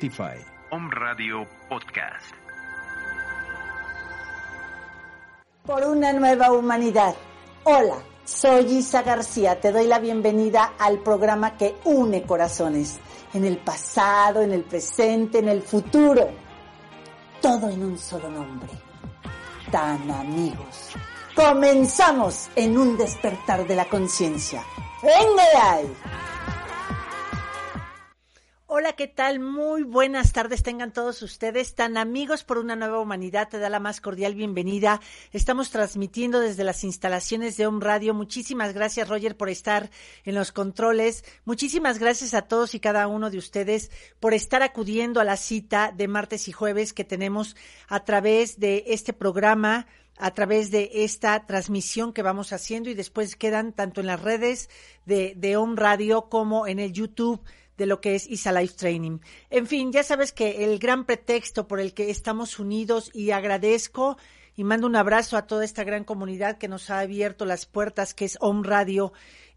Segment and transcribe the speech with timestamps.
[0.00, 0.42] Spotify.
[0.70, 2.32] Home Radio Podcast.
[5.66, 7.14] Por una nueva humanidad.
[7.64, 9.60] Hola, soy Isa García.
[9.60, 12.98] Te doy la bienvenida al programa que une corazones.
[13.34, 16.30] En el pasado, en el presente, en el futuro.
[17.42, 18.70] Todo en un solo nombre.
[19.70, 20.92] Tan amigos.
[21.34, 24.64] Comenzamos en un despertar de la conciencia.
[25.02, 25.96] ¡Venga de ahí!
[28.72, 29.40] Hola, ¿qué tal?
[29.40, 31.74] Muy buenas tardes tengan todos ustedes.
[31.74, 35.00] Tan amigos por una nueva humanidad, te da la más cordial bienvenida.
[35.32, 38.14] Estamos transmitiendo desde las instalaciones de Home Radio.
[38.14, 39.90] Muchísimas gracias, Roger, por estar
[40.24, 41.24] en los controles.
[41.44, 45.90] Muchísimas gracias a todos y cada uno de ustedes por estar acudiendo a la cita
[45.90, 47.56] de martes y jueves que tenemos
[47.88, 53.36] a través de este programa a través de esta transmisión que vamos haciendo y después
[53.36, 54.68] quedan tanto en las redes
[55.06, 57.42] de, de Radio como en el YouTube
[57.80, 59.20] de lo que es ISA Life Training.
[59.48, 64.18] En fin, ya sabes que el gran pretexto por el que estamos unidos y agradezco
[64.54, 68.12] y mando un abrazo a toda esta gran comunidad que nos ha abierto las puertas,
[68.12, 69.14] que es Home Radio.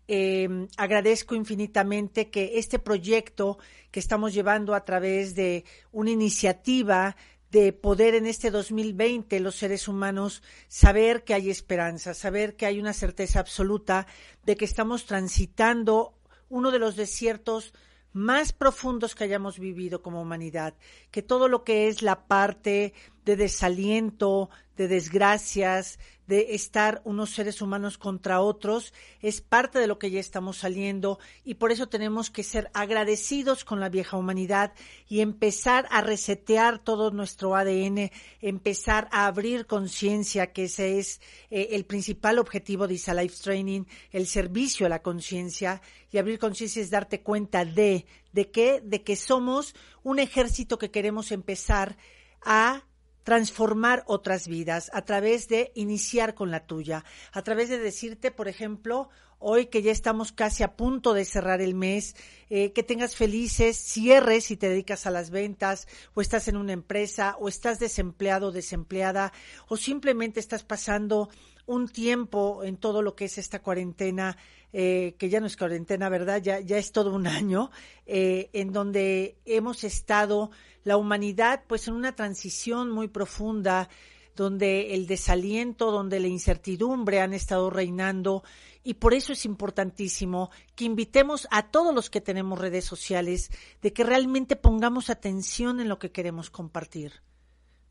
[0.08, 0.48] Eh,
[0.78, 3.58] agradezco infinitamente que este proyecto
[3.92, 7.18] que estamos llevando a través de una iniciativa
[7.52, 12.80] de poder en este 2020 los seres humanos saber que hay esperanza, saber que hay
[12.80, 14.08] una certeza absoluta
[14.46, 16.14] de que estamos transitando
[16.54, 17.74] uno de los desiertos
[18.14, 20.76] más profundos que hayamos vivido como humanidad,
[21.12, 22.94] que todo lo que es la parte
[23.26, 30.00] de desaliento, de desgracias, de estar unos seres humanos contra otros, es parte de lo
[30.00, 34.74] que ya estamos saliendo y por eso tenemos que ser agradecidos con la vieja humanidad
[35.08, 38.12] y empezar a resetear todo nuestro ADN,
[38.42, 43.84] empezar a abrir conciencia, que ese es eh, el principal objetivo de Isa Life Training,
[44.12, 49.04] el servicio a la conciencia y abrir conciencia es darte cuenta de, de qué, de
[49.04, 51.98] que somos un ejército que queremos empezar
[52.42, 52.84] a
[53.24, 58.48] transformar otras vidas a través de iniciar con la tuya, a través de decirte, por
[58.48, 62.16] ejemplo, hoy que ya estamos casi a punto de cerrar el mes,
[62.50, 66.72] eh, que tengas felices cierres si te dedicas a las ventas o estás en una
[66.72, 69.34] empresa o estás desempleado o desempleada
[69.68, 71.30] o simplemente estás pasando
[71.66, 74.38] un tiempo en todo lo que es esta cuarentena,
[74.72, 76.42] eh, que ya no es cuarentena, ¿verdad?
[76.42, 77.72] Ya, ya es todo un año,
[78.06, 80.52] eh, en donde hemos estado
[80.84, 83.90] la humanidad pues en una transición muy profunda
[84.36, 88.44] donde el desaliento, donde la incertidumbre han estado reinando
[88.84, 93.52] y por eso es importantísimo que invitemos a todos los que tenemos redes sociales
[93.82, 97.22] de que realmente pongamos atención en lo que queremos compartir.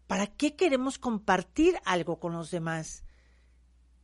[0.06, 3.04] ¿Para qué queremos compartir algo con los demás?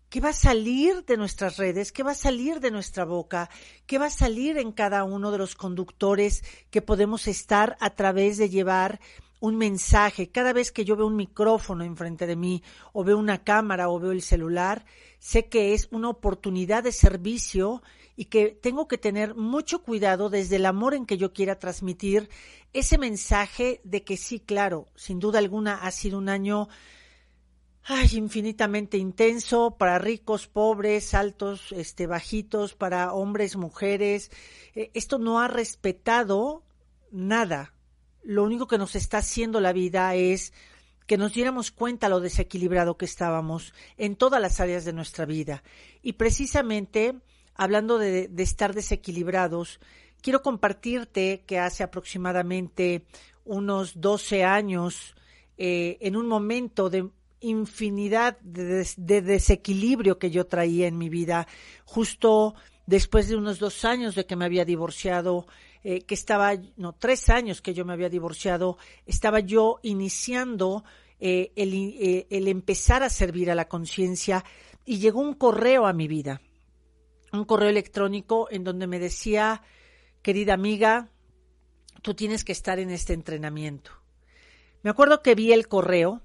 [0.08, 1.92] ¿Qué va a salir de nuestras redes?
[1.92, 3.50] ¿Qué va a salir de nuestra boca?
[3.84, 8.38] ¿Qué va a salir en cada uno de los conductores que podemos estar a través
[8.38, 9.00] de llevar
[9.40, 10.30] un mensaje?
[10.30, 12.62] Cada vez que yo veo un micrófono enfrente de mí
[12.94, 14.86] o veo una cámara o veo el celular,
[15.18, 17.82] sé que es una oportunidad de servicio
[18.16, 22.30] y que tengo que tener mucho cuidado desde el amor en que yo quiera transmitir
[22.72, 26.70] ese mensaje de que sí, claro, sin duda alguna ha sido un año
[27.88, 34.30] ay, infinitamente intenso para ricos, pobres, altos, este, bajitos, para hombres, mujeres.
[34.74, 36.64] Eh, esto no ha respetado
[37.10, 37.72] nada.
[38.22, 40.52] Lo único que nos está haciendo la vida es
[41.06, 45.62] que nos diéramos cuenta lo desequilibrado que estábamos en todas las áreas de nuestra vida.
[46.02, 47.14] Y precisamente,
[47.54, 49.80] hablando de, estar desequilibrados,
[50.20, 53.06] quiero compartirte que hace aproximadamente
[53.46, 55.14] unos 12 años,
[55.56, 57.08] eh, en un momento de
[57.40, 61.46] infinidad de, desequilibrio que yo traía en mi vida,
[61.84, 62.54] justo
[62.86, 65.46] después de unos dos años de que me había divorciado,
[65.84, 70.84] eh, que estaba, no, tres años que yo me había divorciado, estaba yo iniciando
[71.20, 74.44] eh, el, eh, el empezar a servir a la conciencia
[74.84, 76.40] y llegó un correo a mi vida,
[77.32, 79.62] un correo electrónico en donde me decía,
[80.22, 81.10] querida amiga,
[82.02, 83.90] tú tienes que estar en este entrenamiento.
[84.82, 86.22] Me acuerdo que vi el correo,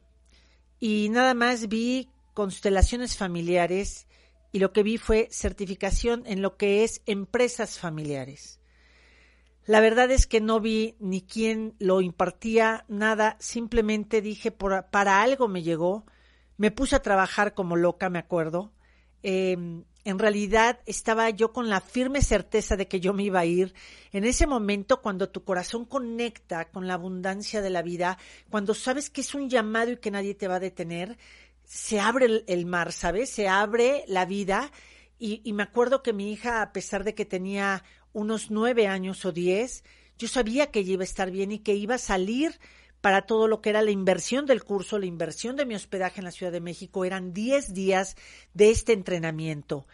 [0.86, 4.06] y nada más vi constelaciones familiares
[4.52, 8.60] y lo que vi fue certificación en lo que es empresas familiares.
[9.66, 15.22] La verdad es que no vi ni quién lo impartía, nada, simplemente dije, por, para
[15.22, 16.04] algo me llegó,
[16.58, 18.74] me puse a trabajar como loca, me acuerdo,
[19.22, 19.56] eh,
[20.06, 23.74] en realidad estaba yo con la firme certeza de que yo me iba a ir.
[24.12, 28.18] En ese momento, cuando tu corazón conecta con la abundancia de la vida,
[28.50, 31.18] cuando sabes que es un llamado y que nadie te va a detener,
[31.64, 33.30] se abre el, mar, ¿sabes?
[33.30, 34.72] Se abre la vida.
[35.20, 39.24] Y, y, me acuerdo que mi hija, a pesar de que tenía unos nueve años
[39.26, 39.86] o diez,
[40.18, 42.60] yo sabía que ella iba a estar bien y que iba a salir
[43.04, 46.24] para todo lo que era la inversión del curso, la inversión de mi hospedaje en
[46.24, 47.04] la Ciudad de México.
[47.04, 48.16] Eran 10 días
[48.54, 49.86] de este entrenamiento.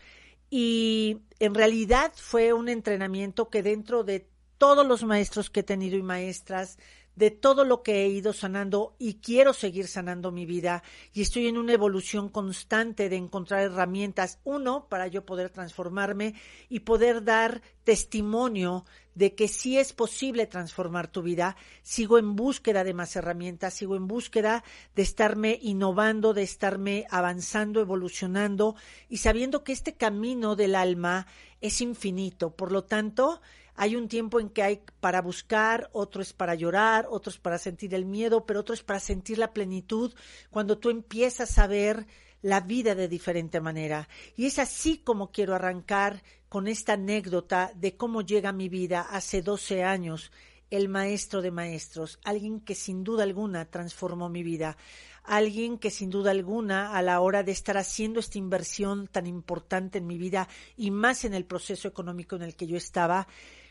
[0.51, 4.27] Y en realidad fue un entrenamiento que dentro de
[4.59, 6.77] todos los maestros que he tenido y maestras,
[7.19, 11.47] de todo lo que he ido sanando y quiero seguir sanando mi vida y estoy
[11.47, 16.35] en una evolución constante de encontrar herramientas, uno, para yo poder transformarme
[16.69, 18.85] y poder dar testimonio
[19.15, 21.57] de que sí es posible transformar tu vida.
[21.81, 24.63] Sigo en búsqueda de más herramientas, sigo en búsqueda
[24.95, 28.77] de estarme innovando, de estarme avanzando, evolucionando
[29.09, 31.27] y sabiendo que este camino del alma
[31.59, 32.55] es infinito.
[32.55, 33.41] Por lo tanto,
[33.81, 37.57] hay un tiempo en que hay para buscar, otro es para llorar, otro es para
[37.57, 40.13] sentir el miedo, pero otro es para sentir la plenitud
[40.49, 42.05] cuando tú empiezas a ver
[42.41, 44.09] la vida de diferente manera.
[44.35, 49.41] Y es así como quiero arrancar con esta anécdota de cómo llega mi vida hace
[49.41, 50.29] 12 años
[50.69, 54.75] el maestro de maestros, alguien que sin duda alguna transformó mi vida,
[55.23, 59.99] alguien que sin duda alguna a la hora de estar haciendo esta inversión tan importante
[59.99, 63.27] en mi vida y más en el proceso económico en el que yo estaba,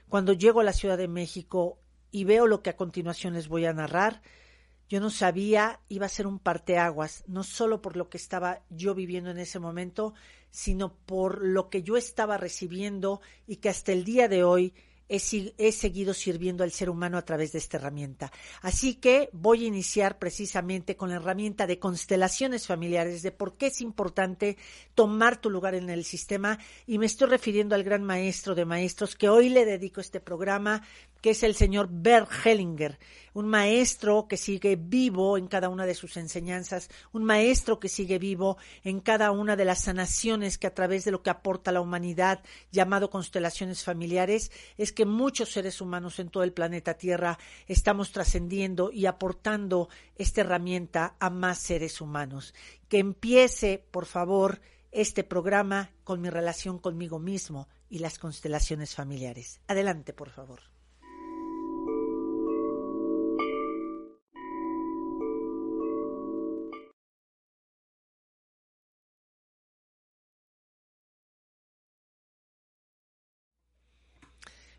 [0.08, 1.78] cuando llego a la Ciudad de México
[2.10, 4.22] y veo lo que a continuación les voy a narrar,
[4.88, 8.94] yo no sabía, iba a ser un parteaguas, no solo por lo que estaba yo
[8.94, 10.14] viviendo en ese momento,
[10.50, 14.74] sino por lo que yo estaba recibiendo y que hasta el día de hoy
[15.08, 18.30] he, seguido sirviendo al ser humano a través de esta herramienta.
[18.60, 23.68] Así que voy a iniciar precisamente con la herramienta de constelaciones familiares, de por qué
[23.68, 24.56] es importante
[24.94, 29.16] tomar tu lugar en el sistema y me estoy refiriendo al gran maestro de maestros
[29.16, 30.82] que hoy le dedico este programa,
[31.20, 32.98] que es el señor Bert Hellinger,
[33.34, 38.18] un maestro que sigue vivo en cada una de sus enseñanzas, un maestro que sigue
[38.18, 41.80] vivo en cada una de las sanaciones que a través de lo que aporta la
[41.80, 42.42] humanidad,
[42.72, 48.90] llamado constelaciones familiares, es que muchos seres humanos en todo el planeta Tierra estamos trascendiendo
[48.92, 52.54] y aportando esta herramienta a más seres humanos.
[52.88, 54.60] Que empiece, por favor,
[54.90, 59.60] este programa con mi relación conmigo mismo y las constelaciones familiares.
[59.68, 60.60] Adelante, por favor.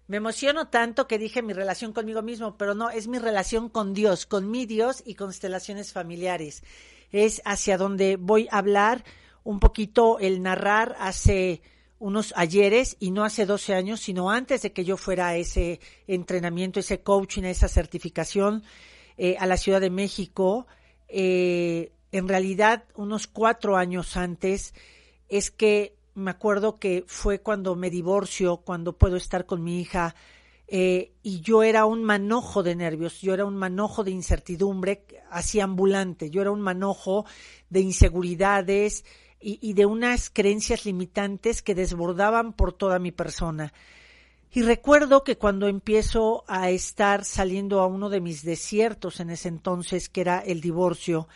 [0.10, 3.94] Me emociono tanto que dije mi relación conmigo mismo, pero no, es mi relación con
[3.94, 6.63] Dios, con mi Dios y constelaciones familiares.
[7.12, 9.04] Es hacia donde voy a hablar
[9.44, 11.62] un poquito el narrar hace
[12.00, 15.80] unos ayeres y no hace 12 años, sino antes de que yo fuera a ese
[16.08, 18.63] entrenamiento, ese coaching, esa certificación
[19.16, 20.66] eh, a la Ciudad de México.
[21.08, 24.74] Eh, en realidad, unos cuatro años antes,
[25.28, 30.15] es que me acuerdo que fue cuando me divorcio, cuando puedo estar con mi hija,
[30.67, 35.59] eh, y yo era un manojo de nervios, yo era un manojo de incertidumbre, así
[35.59, 37.25] ambulante, yo era un manojo
[37.69, 39.03] de inseguridades
[39.39, 43.73] y, y de unas creencias limitantes que desbordaban por toda mi persona.
[44.51, 49.47] Y recuerdo que cuando empiezo a estar saliendo a uno de mis desiertos en ese
[49.47, 51.27] entonces, que era el divorcio,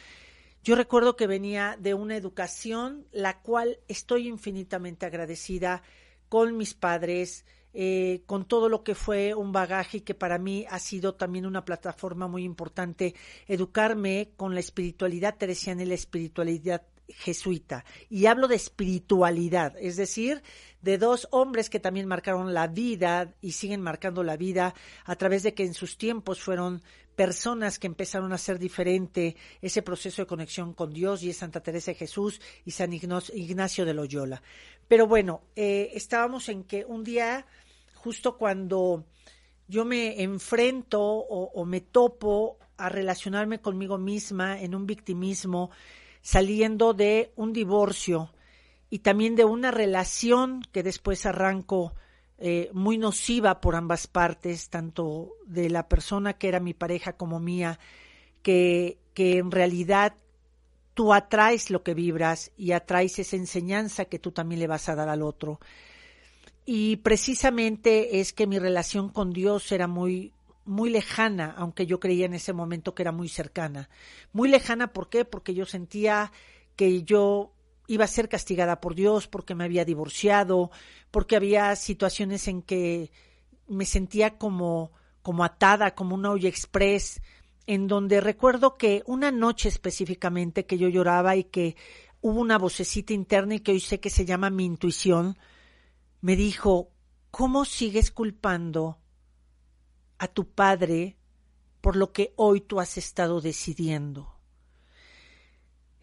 [0.64, 5.84] Yo recuerdo que venía de una educación la cual estoy infinitamente agradecida
[6.30, 10.80] con mis padres, eh, con todo lo que fue un bagaje que para mí ha
[10.80, 13.14] sido también una plataforma muy importante,
[13.46, 17.84] educarme con la espiritualidad teresiana y la espiritualidad jesuita.
[18.10, 20.44] Y hablo de espiritualidad, es decir,
[20.82, 25.44] de dos hombres que también marcaron la vida y siguen marcando la vida a través
[25.44, 26.82] de que en sus tiempos fueron
[27.16, 31.62] personas que empezaron a hacer diferente ese proceso de conexión con Dios y es Santa
[31.62, 34.42] Teresa de Jesús y San Ignacio de Loyola.
[34.88, 37.46] Pero bueno, eh, estábamos en que un día,
[37.96, 39.06] justo cuando
[39.68, 45.72] yo me enfrento o, o me topo a relacionarme conmigo misma en un victimismo,
[46.22, 48.34] saliendo de un divorcio
[48.90, 51.94] y también de una relación que después arranco
[52.46, 57.40] eh, muy nociva por ambas partes, tanto de la persona que era mi pareja como
[57.40, 57.80] mía,
[58.42, 60.16] que, que en realidad
[60.94, 64.96] tú atraes lo que vibras y atraes esa enseñanza que tú también le vas a
[64.96, 65.62] dar al otro.
[66.66, 70.34] Y precisamente es que mi relación con Dios era muy,
[70.66, 73.90] muy lejana, aunque yo creía en ese momento que era muy cercana.
[74.34, 75.24] Muy lejana, ¿por qué?
[75.24, 76.34] Porque yo sentía
[76.76, 77.53] que yo
[77.88, 80.72] iba a ser castigada por Dios porque me había divorciado,
[81.12, 83.12] porque había situaciones en que
[83.68, 87.22] me sentía como, como atada, como una olla express,
[87.66, 91.76] en donde recuerdo que una noche específicamente que yo lloraba y que
[92.22, 95.38] hubo una vocecita interna y que hoy sé que se llama mi intuición,
[96.22, 96.92] me dijo,
[97.32, 99.00] ¿cómo sigues culpando
[100.18, 101.18] a tu padre
[101.82, 104.33] por lo que hoy tú has estado decidiendo?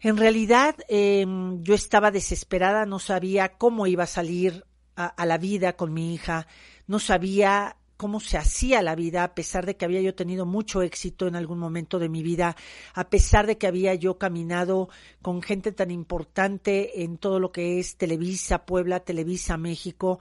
[0.01, 4.65] En realidad em, yo estaba desesperada, no sabía cómo iba a salir
[4.95, 6.47] a, la vida con mi hija,
[6.87, 10.81] no sabía cómo se hacía la vida, a pesar de que había yo tenido mucho
[10.81, 12.55] éxito en algún momento de mi vida,
[12.95, 14.89] a pesar de que había yo caminado
[15.21, 20.19] con gente tan importante en todo lo que es Televisa, Puebla, Televisa, México,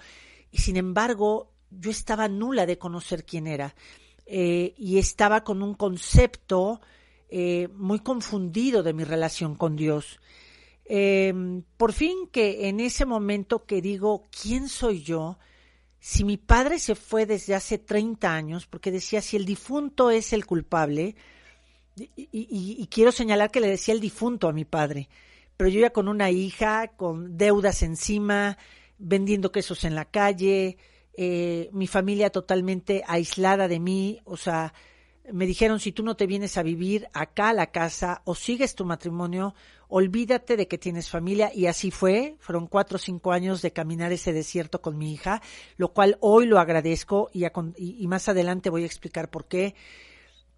[0.51, 3.75] y sin embargo yo estaba nula de conocer quién era.
[4.27, 6.81] Eh, y estaba con un concepto
[7.31, 10.19] eh, muy confundido de mi relación con Dios.
[10.85, 15.39] Em, por fin que en ese momento que digo, ¿quién soy yo?
[16.01, 20.33] Si mi padre se fue desde hace 30 años, porque decía, si el difunto es
[20.33, 21.15] el culpable,
[22.17, 25.09] y, quiero señalar que le decía el difunto a mi padre,
[25.57, 28.59] pero yo ya con una hija, con deudas encima,
[28.99, 30.79] vendiendo quesos en la calle,
[31.15, 34.75] eh, mi familia totalmente aislada de mí, o sea,
[35.33, 38.75] me dijeron, si tú no te vienes a vivir acá a la casa o sigues
[38.75, 39.55] tu matrimonio,
[39.89, 41.51] olvídate de que tienes familia.
[41.55, 45.43] Y así fue, fueron cuatro o cinco años de caminar ese desierto con mi hija,
[45.77, 49.75] lo cual hoy lo agradezco y, más adelante voy a explicar por qué.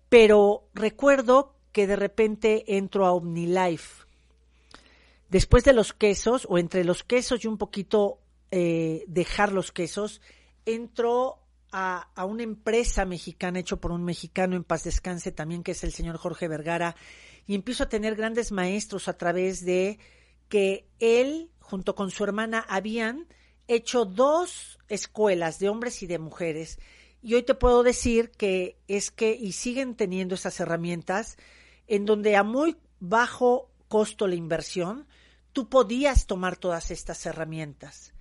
[0.09, 4.05] Pero recuerdo que de repente entro a OmniLife.
[5.31, 8.19] Después de los quesos, o entre los quesos y un poquito
[8.51, 10.21] eh, dejar los quesos,
[10.67, 11.42] entro
[11.73, 15.93] a, una empresa mexicana hecho por un mexicano en paz descanse también, que es el
[15.93, 16.95] señor Jorge Vergara,
[17.47, 19.99] y empiezo a tener grandes maestros a través de
[20.49, 23.27] que él, junto con su hermana, habían
[23.69, 26.79] hecho dos escuelas de hombres y de mujeres.
[27.23, 31.39] Y hoy te puedo decir que es que, y siguen teniendo esas herramientas,
[31.87, 35.07] en donde a muy bajo costo la inversión,
[35.53, 38.13] tú podías tomar todas estas herramientas.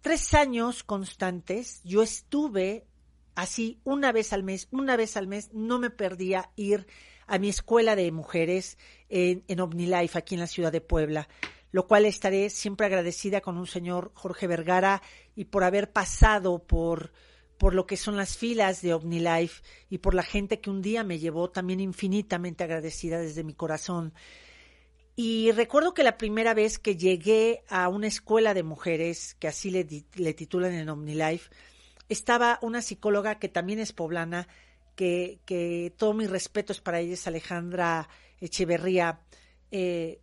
[0.00, 2.87] Tres años constantes yo estuve
[3.38, 6.88] así una vez al mes, una vez al mes, no me perdía ir
[7.28, 8.78] a mi escuela de mujeres
[9.08, 11.28] en, OmniLife, aquí en la ciudad de Puebla,
[11.70, 15.02] lo cual estaré siempre agradecida con un señor Jorge Vergara
[15.36, 17.12] y por haber pasado por,
[17.58, 21.04] por lo que son las filas de OmniLife y por la gente que un día
[21.04, 24.14] me llevó, también infinitamente agradecida desde mi corazón.
[25.14, 29.70] Y recuerdo que la primera vez que llegué a una escuela de mujeres, que así
[29.70, 31.50] le, le titulan en OmniLife,
[32.08, 34.48] estaba una psicóloga que también es poblana,
[34.94, 38.08] que, que todo mi respeto es para ella, es Alejandra
[38.40, 39.20] Echeverría,
[39.70, 40.20] eh,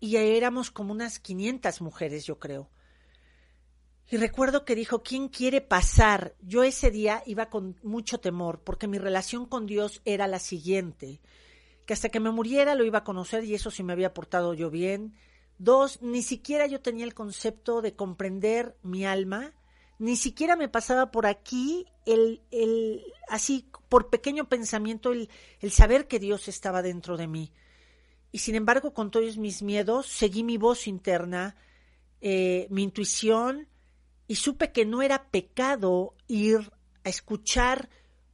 [0.00, 2.70] y éramos como unas 500 mujeres, yo creo.
[4.10, 6.34] Y recuerdo que dijo, ¿quién quiere pasar?
[6.40, 11.20] Yo ese día iba con mucho temor, porque mi relación con Dios era la siguiente,
[11.84, 14.54] que hasta que me muriera lo iba a conocer y eso sí me había portado
[14.54, 15.14] yo bien.
[15.58, 19.52] Dos, ni siquiera yo tenía el concepto de comprender mi alma
[19.98, 25.28] ni siquiera me pasaba por aquí el, el así por pequeño pensamiento el,
[25.60, 27.52] el saber que Dios estaba dentro de mí.
[28.30, 31.56] Y sin embargo, con todos mis miedos, seguí mi voz interna,
[32.20, 33.68] eh, mi intuición,
[34.26, 36.72] y supe que no era pecado ir
[37.04, 37.88] a escuchar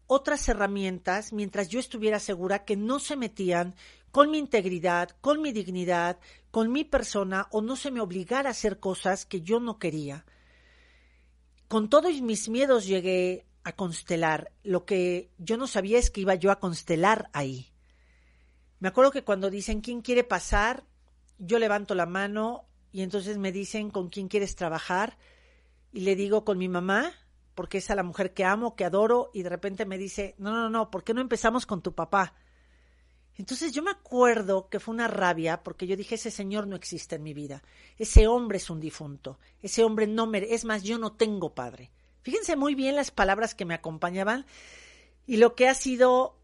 [0.06, 3.74] otras herramientas mientras yo estuviera segura que no se metían
[4.10, 6.18] con mi integridad, con mi dignidad,
[6.50, 10.24] con mi persona, o no se me obligara a hacer cosas que yo no quería.
[11.68, 14.52] Con todos mis miedos llegué a constelar.
[14.62, 17.72] Lo que yo no sabía es que iba yo a constelar ahí.
[18.80, 20.84] Me acuerdo que cuando dicen quién quiere pasar,
[21.38, 25.16] yo levanto la mano y entonces me dicen con quién quieres trabajar
[25.92, 27.12] y le digo con mi mamá,
[27.54, 30.50] porque es a la mujer que amo, que adoro, y de repente me dice, no,
[30.50, 32.34] no, no, ¿por qué no empezamos con tu papá?
[33.36, 37.16] Entonces yo me acuerdo que fue una rabia porque yo dije, ese señor no existe
[37.16, 37.62] en mi vida,
[37.98, 40.38] ese hombre es un difunto, ese hombre no me...
[40.38, 41.90] Es más, yo no tengo padre.
[42.22, 44.46] Fíjense muy bien las palabras que me acompañaban
[45.26, 46.38] y lo que ha sido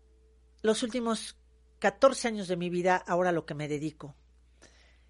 [0.62, 1.36] los últimos
[1.78, 4.14] 14 años de mi vida, ahora lo que me dedico.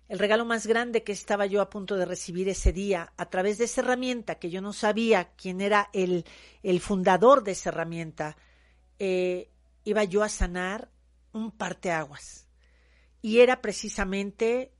[0.08, 3.58] El regalo más grande que estaba yo a punto de recibir ese día, a través
[3.58, 6.24] de esa herramienta, que yo no sabía quién era el,
[6.62, 8.36] el fundador de esa herramienta,
[8.98, 9.50] eh,
[9.84, 10.90] iba yo a sanar
[11.32, 12.46] un parteaguas.
[13.22, 14.72] Y era precisamente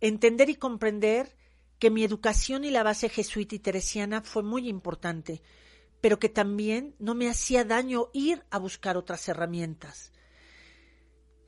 [0.00, 1.36] entender y comprender
[1.78, 5.42] que mi educación y la base jesuita y teresiana fue muy importante,
[6.00, 10.12] pero que también no me hacía daño ir a buscar otras herramientas.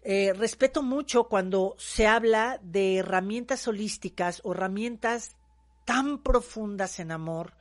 [0.02, 5.36] Eh, respeto mucho cuando se habla de herramientas holísticas o herramientas
[5.84, 7.54] tan profundas en amor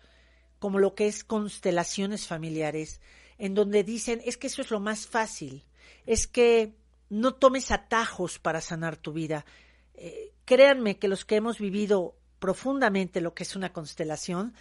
[0.59, 3.01] como lo que es constelaciones familiares,
[3.37, 5.63] en donde dicen es que eso es lo más fácil
[6.05, 6.73] es que
[7.09, 9.45] no tomes atajos para sanar tu vida.
[9.93, 14.53] Eh, créanme que los que hemos vivido profundamente lo que es una constelación,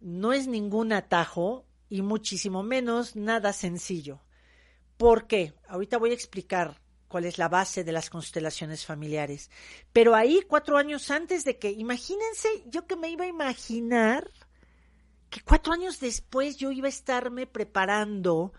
[0.00, 4.20] no es ningún atajo y muchísimo menos nada sencillo.
[4.96, 5.54] ¿Por qué?
[5.66, 9.50] Ahorita voy a explicar cuál es la base de las constelaciones familiares.
[9.92, 14.30] Pero ahí, cuatro años antes de que, imagínense, yo que me iba a imaginar
[15.30, 18.52] que cuatro años después yo iba a estarme preparando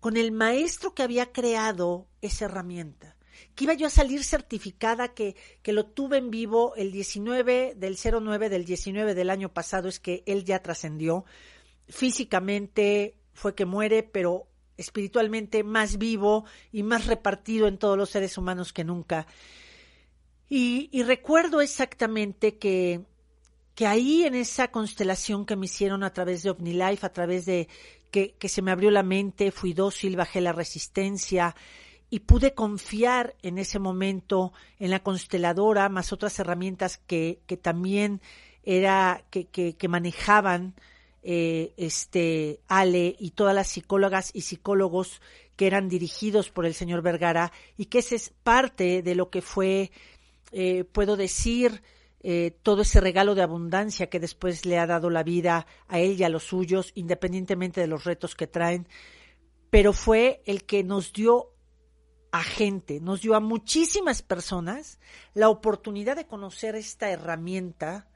[0.00, 3.16] con el maestro que había creado esa herramienta,
[3.54, 7.96] que iba yo a salir certificada, que, que lo tuve en vivo el 19 del
[7.96, 11.24] 09 del 19 del año pasado, es que él ya trascendió,
[11.88, 18.38] físicamente fue que muere, pero espiritualmente más vivo y más repartido en todos los seres
[18.38, 19.26] humanos que nunca.
[20.48, 23.02] Y, recuerdo exactamente que,
[23.76, 27.68] que ahí en esa constelación que me hicieron a través de OmniLife, a través de
[28.10, 31.54] que, se me abrió la mente, fui dócil, bajé la resistencia
[32.10, 38.20] y pude confiar en ese momento en la consteladora, más otras herramientas que, que también
[38.64, 40.74] era, que, que, manejaban
[41.22, 45.20] eh, este Ale y todas las psicólogas y psicólogos
[45.56, 49.42] que eran dirigidos por el señor Vergara y que ese es parte de lo que
[49.42, 49.90] fue,
[50.52, 51.82] eh, puedo decir,
[52.22, 56.20] eh, todo ese regalo de abundancia que después le ha dado la vida a él
[56.20, 58.86] y a los suyos, independientemente de los retos que traen,
[59.70, 61.54] pero fue el que nos dio
[62.32, 65.00] a gente, nos dio a muchísimas personas
[65.34, 68.08] la oportunidad de conocer esta herramienta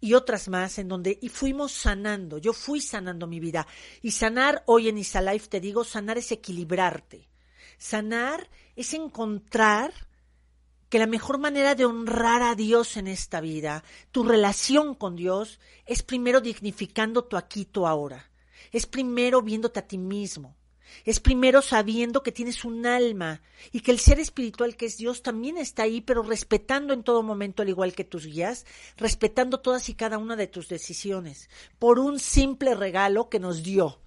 [0.00, 3.66] y otras más en donde y fuimos sanando, yo fui sanando mi vida.
[4.02, 7.30] Y sanar hoy en Isalife te digo, sanar es equilibrarte.
[7.78, 9.92] Sanar es encontrar
[10.94, 15.58] que la mejor manera de honrar a Dios en esta vida, tu relación con Dios,
[15.86, 18.30] es primero dignificando tu aquí, tu ahora.
[18.70, 20.54] Es primero viéndote a ti mismo.
[21.04, 25.24] Es primero sabiendo que tienes un alma y que el ser espiritual que es Dios
[25.24, 28.64] también está ahí, pero respetando en todo momento, al igual que tus guías,
[28.96, 34.00] respetando todas y cada una de tus decisiones, por un simple regalo que nos dio.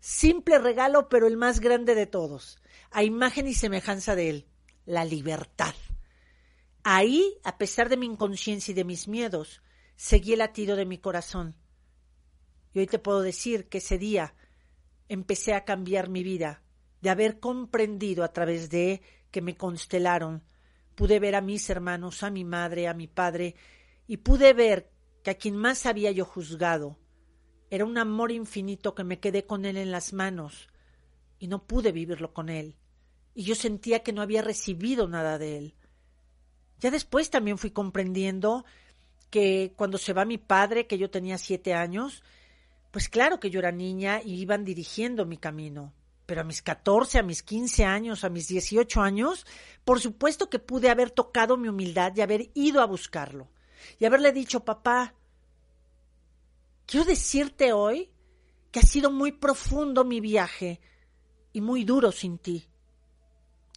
[0.00, 2.58] Simple regalo, pero el más grande de todos,
[2.90, 4.46] a imagen y semejanza de Él,
[4.84, 5.74] la libertad.
[6.84, 9.62] Ahí, a pesar de mi inconsciencia y de mis miedos,
[9.96, 11.56] seguí el latido de mi corazón.
[12.72, 14.34] Y hoy te puedo decir que ese día
[15.08, 16.62] empecé a cambiar mi vida,
[17.00, 20.44] de haber comprendido a través de que me constelaron,
[20.94, 23.56] pude ver a mis hermanos, a mi madre, a mi padre,
[24.06, 24.92] y pude ver
[25.22, 26.98] que a quien más había yo juzgado
[27.70, 30.68] era un amor infinito que me quedé con él en las manos
[31.40, 32.76] y no pude vivirlo con él.
[33.34, 35.74] Y yo sentía que no había recibido nada de él.
[36.84, 38.66] Ya después también fui comprendiendo
[39.30, 42.22] que cuando se va mi padre, que yo tenía siete años,
[42.90, 45.94] pues claro que yo era niña y iban dirigiendo mi camino.
[46.26, 49.46] Pero a mis catorce, a mis quince años, a mis dieciocho años,
[49.82, 53.48] por supuesto que pude haber tocado mi humildad y haber ido a buscarlo.
[53.98, 55.14] Y haberle dicho, papá,
[56.84, 58.10] quiero decirte hoy
[58.70, 60.82] que ha sido muy profundo mi viaje
[61.50, 62.68] y muy duro sin ti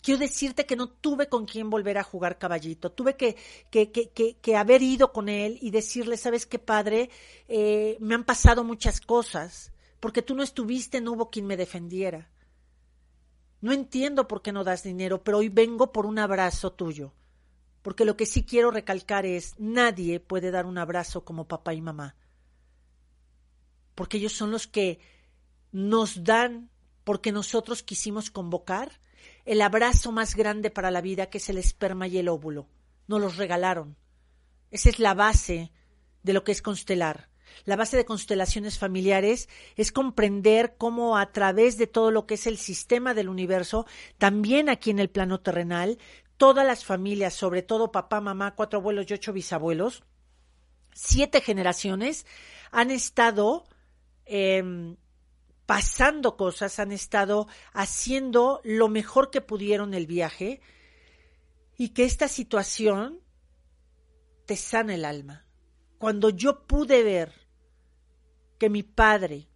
[0.07, 2.93] quiero decirte que no tuve con quién volver a jugar caballito.
[2.93, 3.35] Tuve que,
[3.69, 7.09] que, que, haber ido con él y decirle, ¿sabes qué, padre?
[7.49, 9.73] Eh, me han pasado muchas cosas.
[9.99, 12.31] Porque tú no estuviste, no hubo quien me defendiera.
[13.59, 17.11] no entiendo por qué no das dinero, pero hoy vengo por un abrazo tuyo.
[17.81, 21.81] Porque lo que sí quiero recalcar es, nadie puede dar un abrazo como papá y
[21.81, 22.15] mamá.
[23.93, 25.01] Porque ellos son los que
[25.73, 26.69] nos dan,
[27.03, 29.01] porque nosotros quisimos convocar,
[29.47, 32.67] el abrazo más grande para la vida, que es el esperma y el óvulo.
[33.07, 33.95] Nos los regalaron.
[34.71, 35.71] Esa es la base
[36.21, 37.29] de lo que es constelar.
[37.63, 42.45] La base de constelaciones familiares es comprender cómo a través de todo lo que es
[42.45, 45.97] el sistema del universo, también aquí en el plano terrenal,
[46.35, 50.03] todas las familias, sobre todo papá, mamá, cuatro abuelos y ocho bisabuelos,
[50.93, 52.25] siete generaciones,
[52.71, 53.63] han estado
[54.25, 54.97] em,
[55.67, 60.61] pasando cosas, han estado haciendo lo mejor que pudieron el viaje
[61.77, 63.19] y que esta situación
[64.45, 65.45] te sana el alma.
[65.99, 67.33] Cuando yo pude ver
[68.57, 69.49] que mi padre,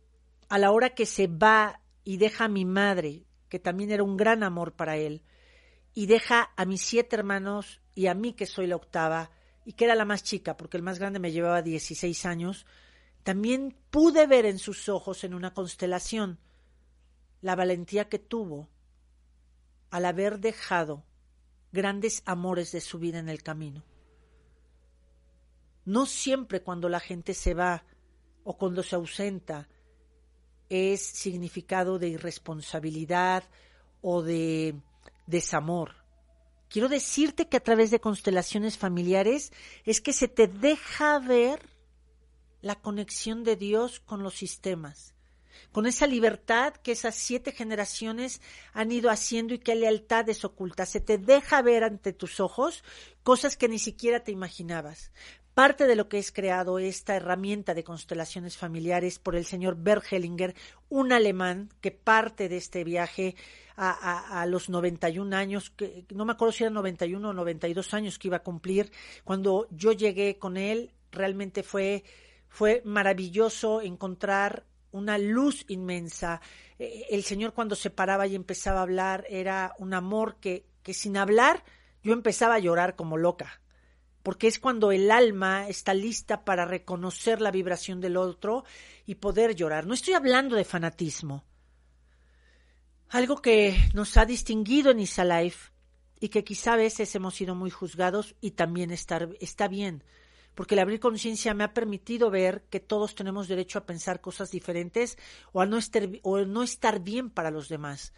[0.50, 4.18] a la hora que se va y deja a mi madre, que también era un
[4.18, 5.24] gran amor para él,
[5.94, 9.32] y deja a mis siete hermanos y a mí que soy la octava,
[9.64, 12.66] y que era la más chica, porque el más grande me llevaba 16 años,
[13.24, 16.40] también pude ver en sus ojos en una constelación
[17.42, 18.70] la valentía que tuvo
[19.90, 21.04] al haber dejado
[21.72, 23.84] grandes amores de su vida en el camino.
[25.86, 27.84] No siempre cuando la gente se va
[28.44, 29.68] o cuando se ausenta
[30.70, 33.44] es significado de irresponsabilidad
[34.02, 34.76] o de
[35.28, 35.96] desamor.
[36.70, 39.52] Quiero decirte que a través de constelaciones familiares
[39.84, 41.60] es que se te deja ver
[42.62, 45.16] la conexión de Dios con los sistemas,
[45.72, 48.42] con esa libertad que esas siete generaciones
[48.74, 50.86] han ido haciendo y qué lealtad es oculta.
[50.86, 52.84] Se te deja ver ante tus ojos
[53.24, 55.12] cosas que ni siquiera te imaginabas.
[55.54, 60.06] Parte de lo que es creado esta herramienta de constelaciones familiares por el señor Bert
[60.10, 60.56] Hellinger,
[60.88, 63.36] un alemán que parte de este viaje
[63.76, 67.94] a, a, a, los 91 años, que no me acuerdo si eran 91 o 92
[67.94, 68.92] años que iba a cumplir.
[69.26, 72.06] Cuando yo llegué con él, realmente fue,
[72.52, 76.42] fue maravilloso encontrar una luz inmensa.
[76.78, 80.94] Eh, el Señor cuando se paraba y empezaba a hablar era un amor que, que
[80.94, 81.64] sin hablar
[82.04, 83.62] yo empezaba a llorar como loca
[84.22, 88.66] porque es cuando el alma está lista para reconocer la vibración del otro
[89.06, 89.88] y poder llorar.
[89.88, 91.44] No estoy hablando de fanatismo.
[93.10, 95.72] Algo que nos ha distinguido en Isalife
[96.20, 100.04] y que quizá a veces hemos sido muy juzgados y también está bien,
[100.56, 104.52] porque el abrir conciencia me ha permitido ver que todos tenemos derecho a pensar cosas
[104.52, 105.18] diferentes
[105.54, 108.14] o a no estar, bien para los demás.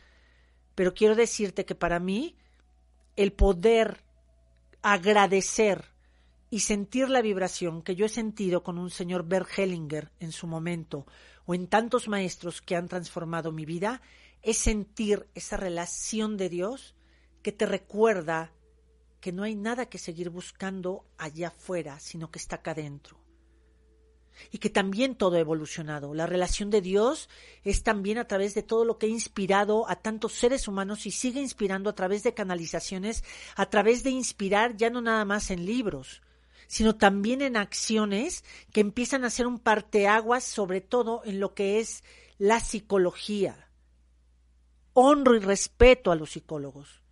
[0.75, 2.35] Pero quiero decirte que para mí
[3.15, 4.03] el poder
[4.81, 5.85] agradecer
[6.49, 10.47] y sentir la vibración que yo he sentido con un señor Bert Hellinger en su
[10.47, 11.05] momento
[11.45, 14.01] o en tantos maestros que han transformado mi vida,
[14.41, 16.95] es sentir esa relación de Dios
[17.41, 18.51] que te recuerda
[19.23, 23.17] que no hay nada que seguir buscando allá afuera, sino que está acá dentro.
[24.51, 26.13] Y que también todo ha evolucionado.
[26.13, 27.29] La relación de Dios
[27.63, 31.11] es también a través de todo lo que ha inspirado a tantos seres humanos y
[31.11, 33.23] sigue inspirando a través de canalizaciones,
[33.55, 36.21] a través de inspirar ya no nada más en libros,
[36.67, 41.79] sino también en acciones que empiezan a ser un parteaguas, sobre todo en lo que
[41.79, 42.03] es
[42.39, 43.69] la psicología.
[44.91, 47.02] Honro y respeto a los psicólogos,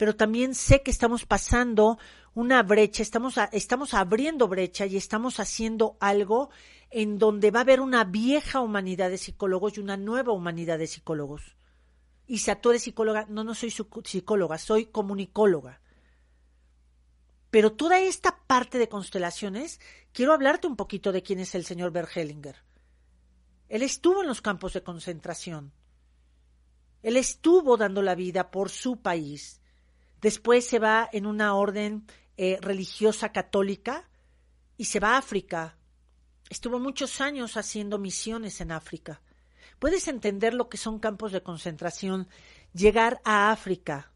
[0.00, 1.98] pero también sé que estamos pasando
[2.32, 6.48] una brecha, estamos, estamos abriendo brecha y estamos haciendo algo
[6.88, 10.86] en donde va a haber una vieja humanidad de psicólogos y una nueva humanidad de
[10.86, 11.54] psicólogos.
[12.26, 15.82] Y si tú eres psicóloga, no, no soy psicóloga, soy comunicóloga.
[17.50, 19.80] Pero toda esta parte de constelaciones,
[20.14, 22.56] quiero hablarte un poquito de quién es el señor Bergelinger.
[23.68, 25.74] Él estuvo en los campos de concentración.
[27.02, 29.59] Él estuvo dando la vida por su país.
[30.20, 32.06] Después se va en una orden
[32.36, 34.08] eh, religiosa católica
[34.76, 35.78] y se va a África.
[36.48, 39.22] Estuvo muchos años haciendo misiones en África.
[39.78, 42.28] Puedes entender lo que son campos de concentración,
[42.74, 44.12] llegar a África,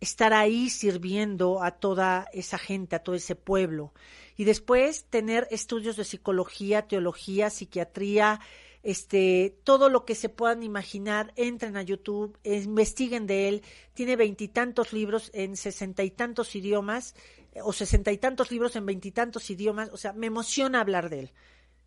[0.00, 3.94] estar ahí sirviendo a toda esa gente, a todo ese pueblo.
[4.36, 8.40] Y después tener estudios de psicología, teología, psiquiatría,
[8.82, 13.62] este, todo lo que se puedan imaginar, entren a YouTube, investiguen de él,
[13.94, 17.14] tiene veintitantos libros en sesenta y tantos idiomas,
[17.62, 21.32] o sesenta y tantos libros en veintitantos idiomas, o sea, me emociona hablar de él,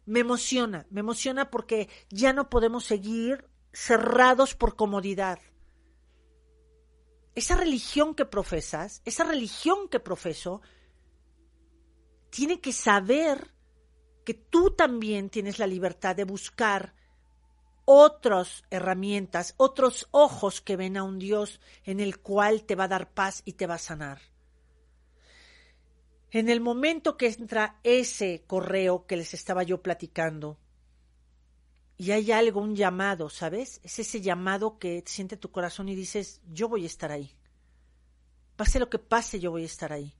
[0.06, 5.40] me emociona, me emociona porque ya no podemos seguir cerrados por comodidad.
[7.34, 10.62] Esa religión que profesas, esa religión que profeso,
[12.30, 13.55] tiene que saber
[14.26, 16.94] que tú también tienes la libertad de buscar
[17.86, 22.90] otras herramientas, otros ojos que ven a un Dios en el cual te va a
[22.90, 24.20] dar paz y te va a sanar.
[26.32, 30.58] En el momento que entra ese correo que les estaba yo platicando,
[31.98, 33.80] y hay algo, un llamado, ¿sabes?
[33.84, 37.32] Es ese llamado que siente tu corazón y dices, yo voy a estar ahí.
[38.58, 40.14] Pase lo que pase, yo voy a estar ahí.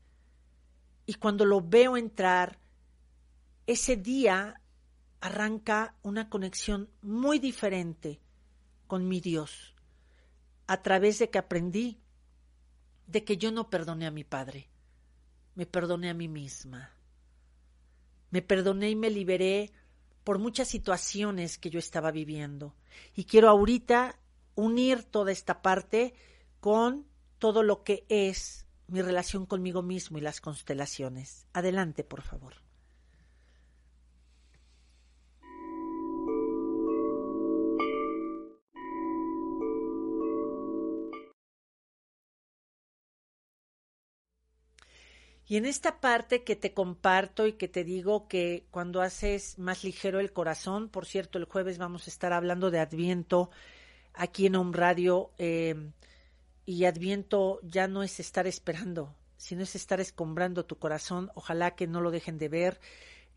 [1.06, 2.60] Y cuando lo veo entrar,
[3.68, 4.62] ese día
[5.22, 8.22] arranca una conexión muy diferente
[8.88, 9.76] con mi Dios,
[10.68, 12.00] a través de que aprendí
[13.08, 14.70] de que yo no perdoné a mi padre,
[15.56, 16.92] me perdoné a mí misma.
[18.30, 19.72] Me perdoné y me liberé
[20.24, 22.76] por muchas situaciones que yo estaba viviendo.
[23.16, 24.20] Y quiero ahorita
[24.56, 26.14] unir toda esta parte
[26.60, 27.08] con
[27.40, 31.48] todo lo que es mi relación conmigo mismo y las constelaciones.
[31.54, 32.65] Adelante, por favor.
[45.48, 49.84] Y en esta parte que te comparto y que te digo que cuando haces más
[49.84, 53.52] ligero el corazón, por cierto, el jueves vamos a estar hablando de Adviento
[54.14, 55.92] aquí en Home Radio, em,
[56.66, 61.30] y Adviento ya no es estar esperando, sino es estar escombrando tu corazón.
[61.36, 62.80] Ojalá que no lo dejen de ver.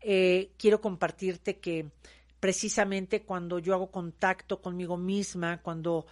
[0.01, 1.91] Eh, quiero compartirte que
[2.39, 6.07] precisamente cuando yo hago contacto conmigo misma, cuando,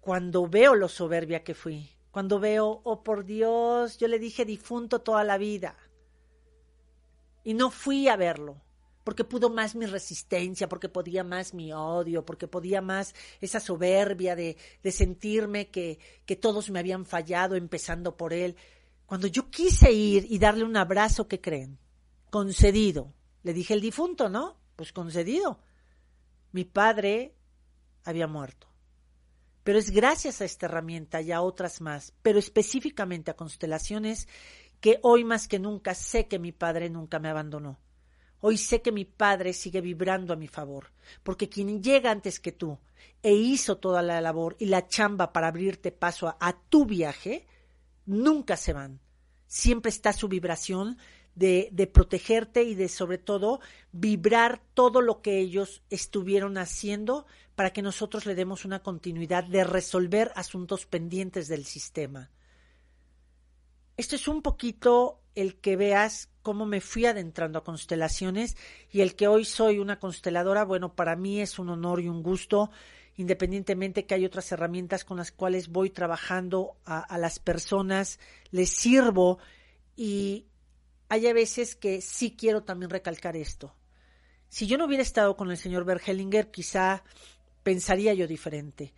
[0.00, 5.00] cuando veo lo soberbia que fui, cuando veo, oh por Dios, yo le dije difunto
[5.00, 5.76] toda la vida.
[7.44, 8.60] Y no fui a verlo,
[9.04, 14.34] porque pudo más mi resistencia, porque podía más mi odio, porque podía más esa soberbia
[14.34, 14.56] de,
[14.90, 18.56] sentirme que, que todos me habían fallado, empezando por él.
[19.06, 21.78] Cuando yo quise ir y darle un abrazo, ¿qué creen?
[22.30, 23.14] Concedido.
[23.42, 24.56] Le dije el difunto, ¿no?
[24.76, 25.60] Pues concedido.
[26.52, 27.34] Mi padre
[28.04, 28.69] había muerto.
[29.64, 34.28] Pero es gracias a esta herramienta y a otras más, pero específicamente a constelaciones,
[34.80, 37.78] que hoy más que nunca sé que mi Padre nunca me abandonó.
[38.40, 40.90] Hoy sé que mi Padre sigue vibrando a mi favor,
[41.22, 42.78] porque quien llega antes que tú
[43.22, 47.46] e hizo toda la labor y la chamba para abrirte paso a, a tu viaje,
[48.06, 49.00] nunca se van.
[49.46, 50.96] Siempre está su vibración
[51.34, 53.60] de, de, protegerte y de sobre todo
[53.92, 57.26] vibrar todo lo que ellos estuvieron haciendo
[57.60, 62.30] para que nosotros le demos una continuidad de resolver asuntos pendientes del sistema.
[63.98, 68.56] Esto es un poquito el que veas cómo me fui adentrando a constelaciones
[68.90, 72.22] y el que hoy soy una consteladora, bueno, para mí es un honor y un
[72.22, 72.70] gusto,
[73.16, 78.20] independientemente que hay otras herramientas con las cuales voy trabajando a, a las personas,
[78.52, 79.38] les sirvo
[79.96, 80.46] y
[81.10, 83.76] hay veces que sí quiero también recalcar esto.
[84.48, 87.04] Si yo no hubiera estado con el señor Bergelinger, quizá
[87.70, 88.92] pensaría yo diferente.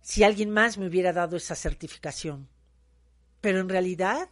[0.00, 2.48] Si alguien más me hubiera dado esa certificación.
[3.40, 4.28] Pero en realidad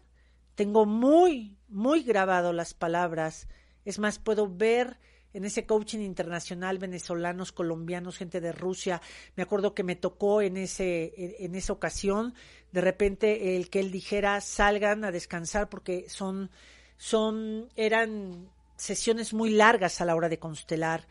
[0.55, 3.49] tengo muy, muy grabado las palabras.
[3.85, 5.01] Es más, puedo ver
[5.33, 9.03] en ese coaching internacional venezolanos, colombianos, gente de Rusia.
[9.35, 11.13] Me acuerdo que me tocó en ese
[11.45, 12.35] en esa ocasión
[12.71, 16.51] de repente el que él dijera salgan a descansar porque son
[16.99, 21.07] son eran sesiones muy largas a la hora de constelar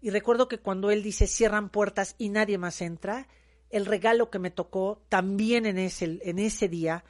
[0.00, 3.28] y recuerdo que cuando él dice cierran puertas y nadie más entra,
[3.70, 7.04] el regalo que me tocó también en ese, en ese día,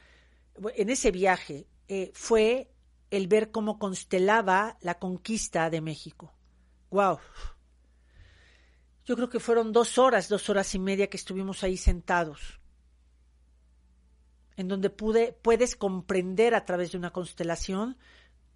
[0.75, 2.71] en ese viaje, eh, fue
[3.11, 6.35] el ver cómo constelaba la conquista de México.
[6.91, 7.19] ¡Wow!
[9.05, 12.61] Yo creo que fueron dos horas, dos horas y media que estuvimos ahí sentados,
[14.57, 17.97] en donde pude, puedes comprender a través de una constelación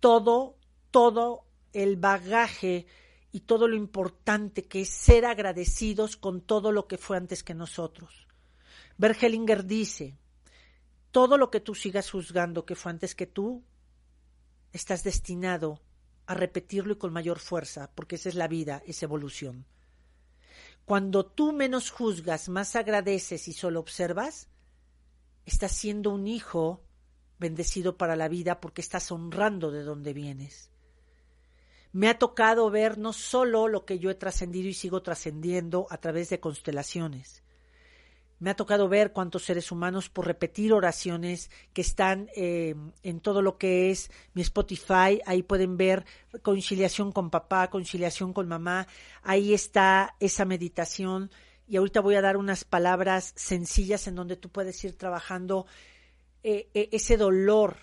[0.01, 0.59] todo,
[0.90, 2.87] todo el bagaje
[3.33, 7.55] y todo lo importante que es ser agradecidos con todo lo que fue antes que
[7.55, 8.29] nosotros.
[8.99, 10.18] Bergelinger dice,
[11.11, 13.64] todo lo que tú sigas juzgando que fue antes que tú,
[14.73, 15.81] estás destinado
[16.27, 19.64] a repetirlo y con mayor fuerza, porque esa es la vida, es evolución.
[20.85, 24.49] Cuando tú menos juzgas, más agradeces y solo observas,
[25.47, 26.85] estás siendo un hijo
[27.38, 30.72] bendecido para la vida porque estás honrando de donde vienes
[31.92, 35.98] me ha tocado ver no solo lo que yo he trascendido y sigo trascendiendo a
[35.98, 37.42] través de constelaciones.
[38.38, 42.74] Me ha tocado ver cuántos seres humanos por repetir oraciones que están eh,
[43.05, 45.20] en todo lo que es mi Spotify.
[45.26, 46.05] Ahí pueden ver
[46.42, 48.88] conciliación con papá, conciliación con mamá.
[49.22, 51.31] Ahí está esa meditación.
[51.68, 55.66] Y ahorita voy a dar unas palabras sencillas en donde tú puedes ir trabajando
[56.42, 57.76] eh, eh, ese dolor.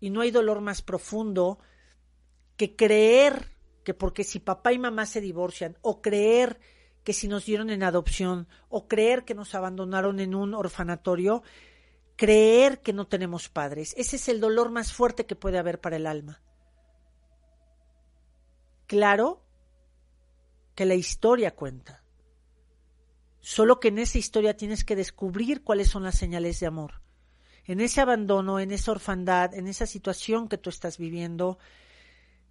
[0.00, 1.60] Y no hay dolor más profundo
[2.60, 6.60] que creer que porque si papá y mamá se divorcian o creer
[7.04, 11.42] que si nos dieron en adopción o creer que nos abandonaron en un orfanatorio,
[12.16, 13.94] creer que no tenemos padres.
[13.96, 16.42] Ese es el dolor más fuerte que puede haber para el alma.
[18.86, 19.42] Claro
[20.74, 22.04] que la historia cuenta.
[23.40, 27.00] Solo que en esa historia tienes que descubrir cuáles son las señales de amor.
[27.64, 31.58] En ese abandono, en esa orfandad, en esa situación que tú estás viviendo,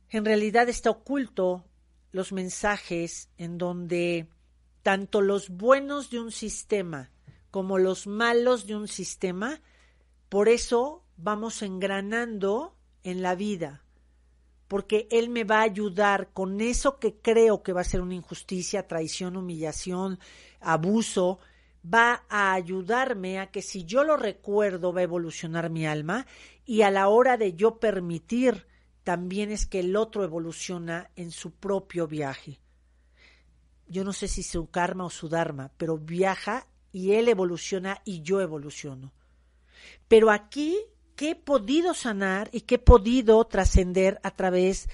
[0.09, 1.65] en realidad está oculto
[2.11, 4.27] los mensajes en donde
[4.81, 7.11] tanto los buenos de un sistema
[7.51, 9.61] como los malos de un sistema,
[10.29, 13.83] por eso vamos engranando en la vida,
[14.67, 18.13] porque Él me va a ayudar con eso que creo que va a ser una
[18.13, 20.19] injusticia, traición, humillación,
[20.59, 21.39] abuso,
[21.83, 26.27] va a ayudarme a que si yo lo recuerdo va a evolucionar mi alma
[26.65, 28.67] y a la hora de yo permitir
[29.03, 32.59] también es que el otro evoluciona en su propio viaje.
[33.87, 38.21] Yo no sé si su karma o su dharma, pero viaja y él evoluciona y
[38.21, 39.13] yo evoluciono.
[40.07, 40.77] Pero aquí,
[41.15, 44.89] ¿qué he podido sanar y qué he podido trascender a través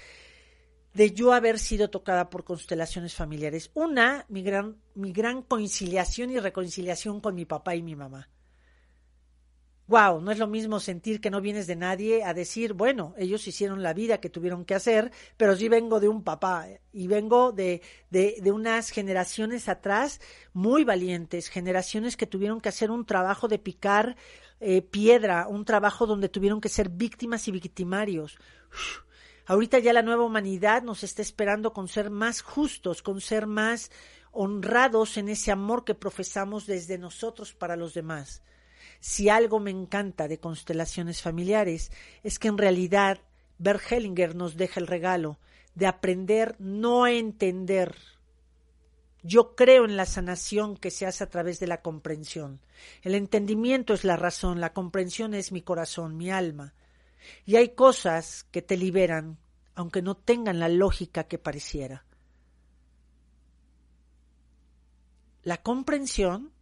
[0.94, 3.72] de yo haber sido tocada por constelaciones familiares?
[3.74, 8.30] Una, mi gran, mi gran conciliación y reconciliación con mi papá y mi mamá.
[9.88, 13.48] Wow, no es lo mismo sentir que no vienes de nadie a decir, bueno, ellos
[13.48, 17.52] hicieron la vida que tuvieron que hacer, pero sí vengo de un papá y vengo
[17.52, 20.22] de, de, de, unas generaciones atrás
[20.54, 24.16] muy valientes, generaciones que tuvieron que hacer un trabajo de picar
[24.60, 28.40] eh, piedra, un trabajo donde tuvieron que ser víctimas y victimarios.
[29.46, 33.92] ahorita ya la nueva humanidad nos está esperando con ser más justos, con ser más
[34.32, 38.42] honrados en ese amor que profesamos desde nosotros para los demás.
[39.08, 41.92] Si algo me encanta de constelaciones familiares
[42.24, 43.20] es que en realidad
[43.60, 45.38] Bert Hellinger nos deja el regalo
[45.76, 47.96] de aprender no a entender.
[49.22, 52.62] Yo creo en la sanación que se hace a través de la comprensión.
[53.04, 56.74] El entendimiento es la razón, la comprensión es mi corazón, mi alma.
[57.46, 59.38] Y hay cosas que te liberan,
[59.76, 62.06] aunque no tengan la lógica que pareciera.
[65.44, 66.55] La comprensión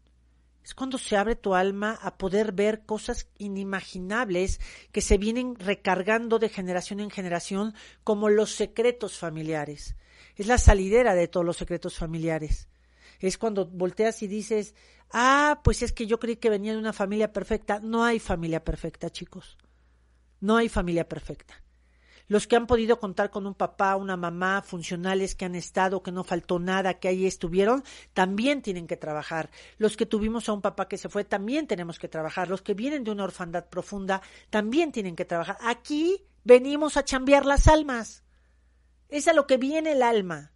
[0.64, 6.40] es cuando se abre tu alma a poder ver cosas inimaginables que se vienen recargando
[6.40, 7.74] de generación en generación,
[8.04, 9.96] como los secretos familiares.
[10.36, 12.70] Es la salidera de todos los secretos familiares.
[13.20, 14.76] Es cuando volteas y dices,
[15.12, 17.80] ah, pues es que yo creí que venía de una familia perfecta.
[17.82, 19.58] No hay familia perfecta, chicos.
[20.40, 21.63] No hay familia perfecta
[22.28, 26.12] los que han podido contar con un papá, una mamá, funcionales que han estado, que
[26.12, 27.84] no faltó nada, que ahí estuvieron,
[28.14, 29.50] también tienen que trabajar.
[29.78, 32.50] Los que tuvimos a un papá que se fue, también tenemos que trabajar.
[32.50, 35.58] Los que vienen de una orfandad profunda, también tienen que trabajar.
[35.62, 38.24] Aquí venimos a chambear las almas.
[39.10, 40.53] Es a lo que viene el alma.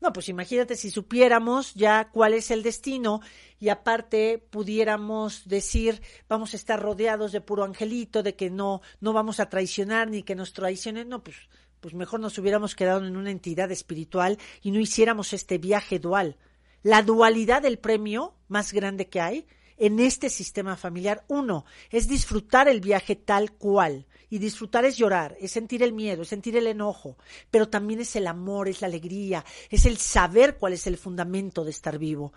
[0.00, 3.20] No, pues imagínate si supiéramos ya cuál es el destino
[3.58, 9.12] y aparte pudiéramos decir vamos a estar rodeados de puro angelito, de que no, no
[9.12, 11.36] vamos a traicionar ni que nos traicionen, no, pues,
[11.80, 16.36] pues mejor nos hubiéramos quedado en una entidad espiritual y no hiciéramos este viaje dual.
[16.82, 19.46] La dualidad del premio más grande que hay
[19.78, 25.36] en este sistema familiar, uno, es disfrutar el viaje tal cual y disfrutar es llorar,
[25.40, 27.16] es sentir el miedo, es sentir el enojo,
[27.50, 31.64] pero también es el amor, es la alegría, es el saber cuál es el fundamento
[31.64, 32.32] de estar vivo.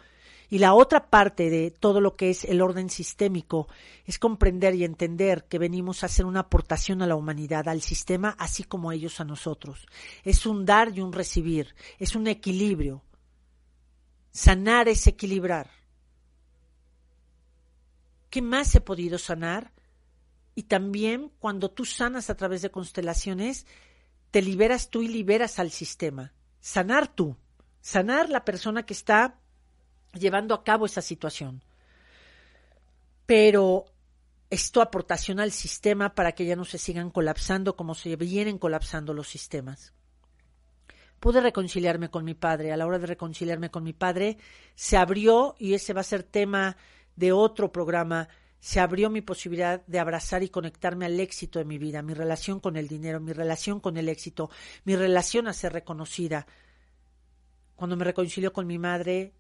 [0.51, 3.67] Y la otra parte de todo lo que es el orden sistémico
[4.05, 8.35] es comprender y entender que venimos a hacer una aportación a la humanidad, al sistema,
[8.39, 9.85] así como ellos a nosotros.
[10.23, 13.03] Es un dar y un recibir, es un equilibrio.
[14.31, 15.69] Sanar es equilibrar.
[18.31, 19.71] ¿Qué más he podido sanar?
[20.59, 23.65] Y también cuando tú sanas a través de constelaciones,
[24.29, 26.33] te liberas tú y liberas al sistema.
[26.59, 27.37] Sanar tú,
[27.79, 29.39] sanar la persona que está
[30.11, 31.63] llevando a cabo esa situación.
[33.25, 33.85] Pero
[34.49, 39.13] esto aportación al sistema para que ya no se sigan colapsando como se vienen colapsando
[39.13, 39.93] los sistemas.
[41.21, 42.73] Pude reconciliarme con mi padre.
[42.73, 44.37] A la hora de reconciliarme con mi padre,
[44.75, 46.75] se abrió, y ese va a ser tema
[47.15, 48.27] de otro programa,
[48.59, 52.59] se abrió mi posibilidad de abrazar y conectarme al éxito de mi vida, mi relación
[52.59, 54.49] con el dinero, mi relación con el éxito,
[54.83, 56.47] mi relación a ser reconocida.
[57.75, 59.33] Cuando me reconcilio con mi madre,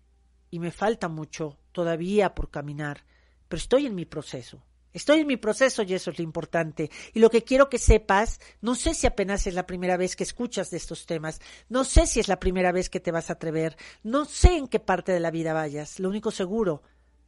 [0.51, 3.03] y me falta mucho todavía por caminar,
[3.47, 4.63] pero estoy en mi proceso.
[4.91, 6.89] Estoy en mi proceso y eso es lo importante.
[7.13, 10.23] Y lo que quiero que sepas, no sé si apenas es la primera vez que
[10.23, 13.33] escuchas de estos temas, no sé si es la primera vez que te vas a
[13.33, 15.99] atrever, no sé en qué parte de la vida vayas.
[15.99, 16.81] Lo único seguro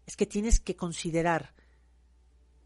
[0.08, 1.54] es que tienes que considerar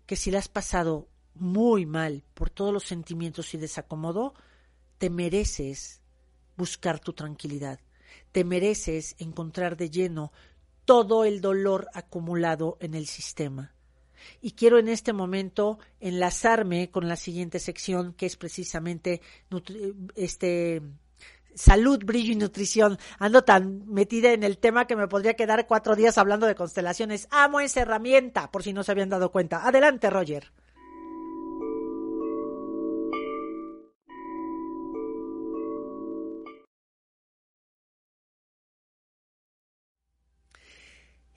[0.06, 4.34] que si la has pasado muy mal por todos los sentimientos y desacomodo,
[4.98, 6.02] te mereces
[6.56, 7.80] buscar tu tranquilidad.
[8.32, 10.32] te mereces encontrar de lleno
[10.86, 13.74] todo el dolor acumulado en el sistema.
[14.42, 19.22] Y quiero en este momento enlazarme con la siguiente sección, que es precisamente
[20.16, 20.82] este
[21.56, 23.00] salud, brillo y nutrición.
[23.18, 27.28] Ando tan metida en el tema que me podría quedar cuatro días hablando de constelaciones.
[27.32, 29.66] Amo esa herramienta, por si no se habían dado cuenta.
[29.66, 30.52] Adelante, Roger.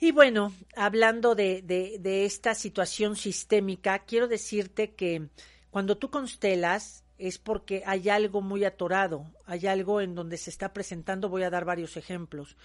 [0.01, 5.29] Y bueno, hablando de, de, esta situación sistémica, quiero decirte que
[5.71, 10.73] cuando tú constelas es porque hay algo muy atorado, hay algo en donde se está
[10.73, 12.57] presentando, voy a dar varios ejemplos.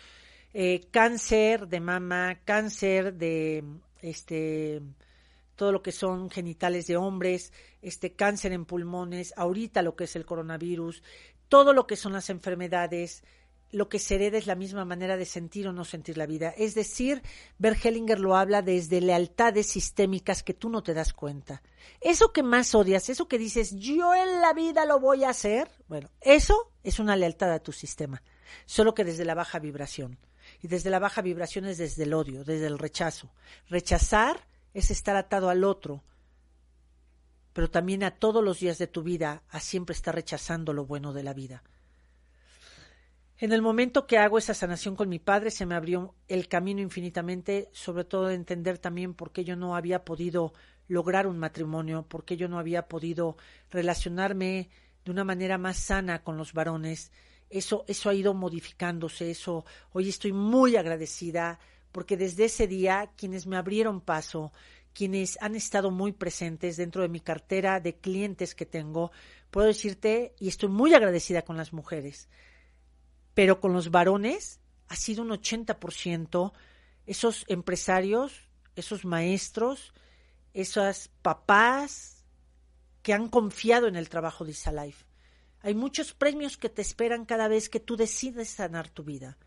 [0.53, 3.63] Eh, cáncer de mama, cáncer de
[4.01, 4.81] este
[5.55, 10.15] todo lo que son genitales de hombres, este cáncer en pulmones, ahorita lo que es
[10.15, 11.03] el coronavirus,
[11.47, 13.23] todo lo que son las enfermedades,
[13.73, 16.53] lo que se hereda es la misma manera de sentir o no sentir la vida.
[16.55, 17.23] Es decir,
[17.59, 21.63] Hellinger lo habla desde lealtades sistémicas que tú no te das cuenta.
[21.99, 25.71] Eso que más odias, eso que dices, yo en la vida lo voy a hacer,
[25.87, 28.21] bueno, eso es una lealtad a tu sistema,
[28.65, 30.19] solo que desde la baja vibración.
[30.61, 33.33] Y desde la baja vibración es desde el odio, desde el rechazo.
[33.69, 34.45] Rechazar
[34.75, 36.03] es estar atado al otro,
[37.53, 41.11] pero también a todos los días de tu vida, a siempre estar rechazando lo bueno
[41.11, 41.63] de la vida.
[43.43, 46.79] En el momento que hago esa sanación con mi padre, se me abrió el camino
[46.79, 50.53] infinitamente, sobre todo de entender también por qué yo no había podido
[50.87, 53.35] lograr un matrimonio, por qué yo no había podido
[53.69, 54.69] relacionarme
[55.03, 57.11] de una manera más sana con los varones.
[57.49, 61.59] Eso, eso ha ido modificándose, eso hoy estoy muy agradecida
[61.91, 64.53] porque desde ese día quienes me abrieron paso,
[64.93, 69.11] quienes han estado muy presentes dentro de mi cartera de clientes que tengo,
[69.51, 72.29] puedo decirte, y estoy muy agradecida con las mujeres,
[73.33, 76.53] pero con los varones ha sido un 80%.
[77.05, 79.93] Esos empresarios, esos maestros,
[80.53, 82.23] esos papás
[83.01, 85.05] que han confiado en el trabajo de Isalife.
[85.61, 89.37] Hay muchos premios que te esperan cada vez que tú decides sanar tu vida.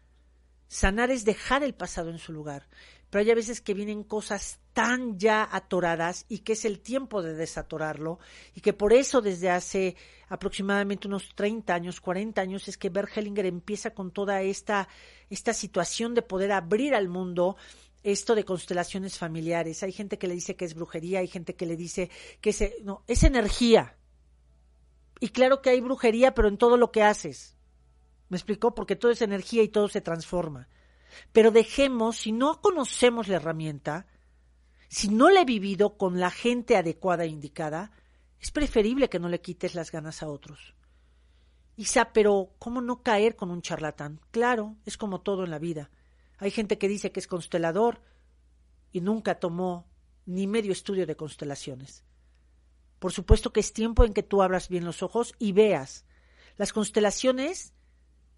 [0.68, 2.68] Sanar es dejar el pasado en su lugar,
[3.10, 7.22] pero hay a veces que vienen cosas tan ya atoradas y que es el tiempo
[7.22, 8.18] de desatorarlo
[8.54, 9.96] y que por eso desde hace
[10.28, 14.88] aproximadamente unos 30 años, 40 años es que Bert Hellinger empieza con toda esta,
[15.30, 17.56] esta situación de poder abrir al mundo
[18.02, 19.82] esto de constelaciones familiares.
[19.82, 22.10] Hay gente que le dice que es brujería, hay gente que le dice
[22.40, 23.96] que es, no, es energía.
[25.20, 27.55] Y claro que hay brujería, pero en todo lo que haces.
[28.28, 28.74] ¿Me explicó?
[28.74, 30.68] Porque todo es energía y todo se transforma.
[31.32, 34.06] Pero dejemos, si no conocemos la herramienta,
[34.88, 37.92] si no la he vivido con la gente adecuada e indicada,
[38.40, 40.74] es preferible que no le quites las ganas a otros.
[41.76, 44.20] Isa, pero ¿cómo no caer con un charlatán?
[44.30, 45.90] Claro, es como todo en la vida.
[46.38, 48.02] Hay gente que dice que es constelador
[48.92, 49.86] y nunca tomó
[50.24, 52.04] ni medio estudio de constelaciones.
[52.98, 56.06] Por supuesto que es tiempo en que tú abras bien los ojos y veas.
[56.56, 57.74] Las constelaciones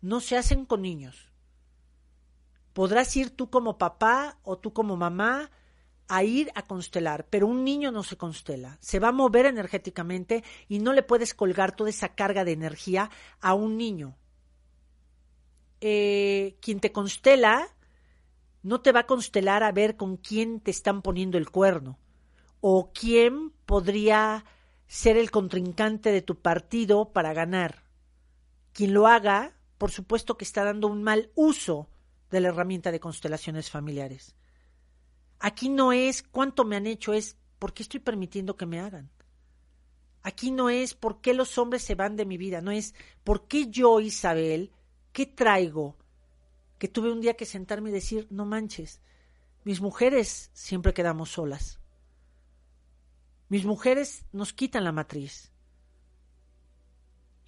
[0.00, 1.32] no se hacen con niños.
[2.72, 5.50] Podrás ir tú como papá o tú como mamá
[6.08, 10.42] a ir a constelar, pero un niño no se constela, se va a mover energéticamente
[10.66, 14.16] y no le puedes colgar toda esa carga de energía a un niño.
[15.80, 17.68] Eh, quien te constela
[18.62, 21.98] no te va a constelar a ver con quién te están poniendo el cuerno
[22.60, 24.44] o quién podría
[24.86, 27.84] ser el contrincante de tu partido para ganar.
[28.72, 31.88] Quien lo haga, por supuesto que está dando un mal uso
[32.30, 34.34] de la herramienta de constelaciones familiares.
[35.38, 39.10] Aquí no es cuánto me han hecho, es por qué estoy permitiendo que me hagan.
[40.22, 43.46] Aquí no es por qué los hombres se van de mi vida, no es por
[43.46, 44.72] qué yo, Isabel,
[45.12, 45.96] qué traigo,
[46.78, 49.00] que tuve un día que sentarme y decir, no manches,
[49.64, 51.78] mis mujeres siempre quedamos solas.
[53.48, 55.52] Mis mujeres nos quitan la matriz.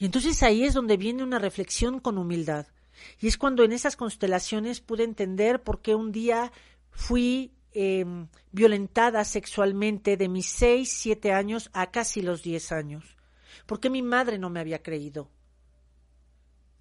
[0.00, 2.66] Y entonces ahí es donde viene una reflexión con humildad.
[3.20, 6.50] Y es cuando en esas constelaciones pude entender por qué un día
[6.90, 13.16] fui Em, violentada sexualmente de mis seis, siete años a casi los diez años,
[13.66, 15.30] porque mi madre no me había creído.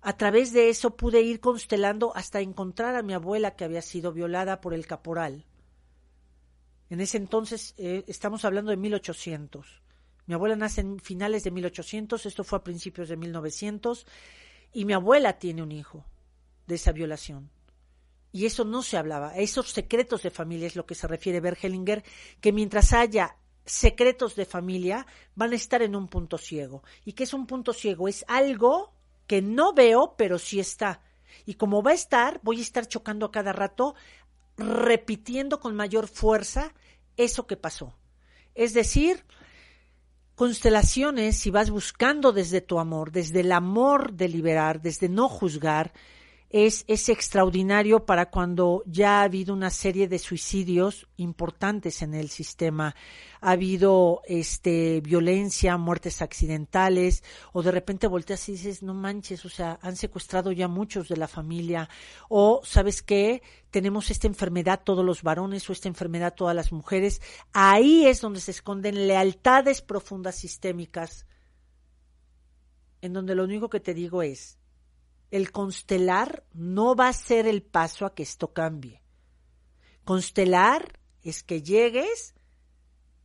[0.02, 4.14] A través de eso pude ir constelando hasta encontrar a mi abuela que había sido
[4.14, 5.46] violada por el caporal.
[6.90, 9.84] En ese entonces eh, estamos hablando de 1800.
[10.30, 14.06] Mi abuela nace en finales de 1800, esto fue a principios de 1900,
[14.72, 16.06] y mi abuela tiene un hijo
[16.68, 17.50] de esa violación.
[18.32, 19.36] Y eso no se hablaba.
[19.38, 22.04] esos secretos de familia es lo que se refiere Bergelinger,
[22.42, 26.84] que mientras haya secretos de familia van a estar en un punto ciego.
[27.06, 28.08] ¿Y qué es un punto ciego?
[28.08, 28.94] Es algo
[29.26, 31.02] que no veo, pero sí está.
[31.48, 33.96] Y como va a estar, voy a estar chocando a cada rato,
[34.58, 36.76] repitiendo con mayor fuerza
[37.18, 37.98] eso que pasó.
[38.54, 39.26] Es decir,
[40.40, 45.92] constelaciones, si vas buscando desde tu amor, desde el amor de liberar, desde no juzgar,
[46.50, 52.30] es, es extraordinario para cuando ya ha habido una serie de suicidios importantes en el
[52.30, 52.96] sistema.
[53.40, 57.24] Ha habido este violencia, muertes accidentales,
[57.54, 61.18] o de repente volteas y dices, no manches, o sea, han secuestrado ya muchos de
[61.18, 61.88] la familia,
[62.30, 67.22] o sabes qué, tenemos esta enfermedad todos los varones o esta enfermedad todas las mujeres.
[67.54, 71.28] Ahí es donde se esconden lealtades profundas sistémicas,
[73.02, 74.59] en donde lo único que te digo es,
[75.32, 79.02] el constelar no va a ser el paso a que esto cambie.
[80.04, 82.34] Constelar es que llegues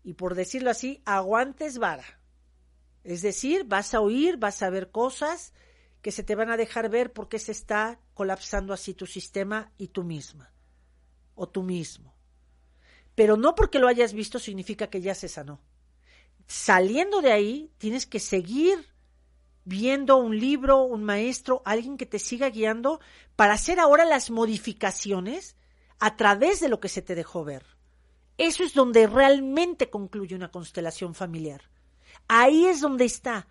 [0.03, 2.21] y por decirlo así, aguantes vara.
[3.05, 5.53] Es decir, vas a oír, vas a ver cosas
[6.03, 9.89] que se te van a dejar ver porque se está colapsando así tu sistema y
[9.89, 10.53] tú misma
[11.35, 12.15] o tú mismo.
[13.15, 15.61] Pero no porque lo hayas visto significa que ya se sanó.
[16.47, 18.94] Saliendo de ahí, tienes que seguir
[19.65, 23.01] viendo un libro, un maestro, alguien que te siga guiando
[23.37, 25.57] para hacer ahora las modificaciones
[25.99, 27.65] a través de lo que se te dejó ver.
[28.37, 31.63] Eso es donde realmente concluye una constelación familiar.
[32.29, 33.47] Ahí es donde está.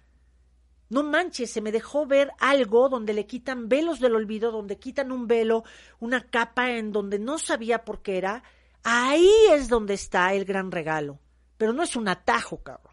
[0.89, 5.11] No manches, se me dejó ver algo donde le quitan velos del olvido, donde quitan
[5.11, 5.64] un velo,
[5.99, 8.43] una capa en donde no sabía por qué era.
[8.84, 11.20] Ahí es donde está el gran regalo.
[11.57, 12.93] Pero no es un atajo, cabrón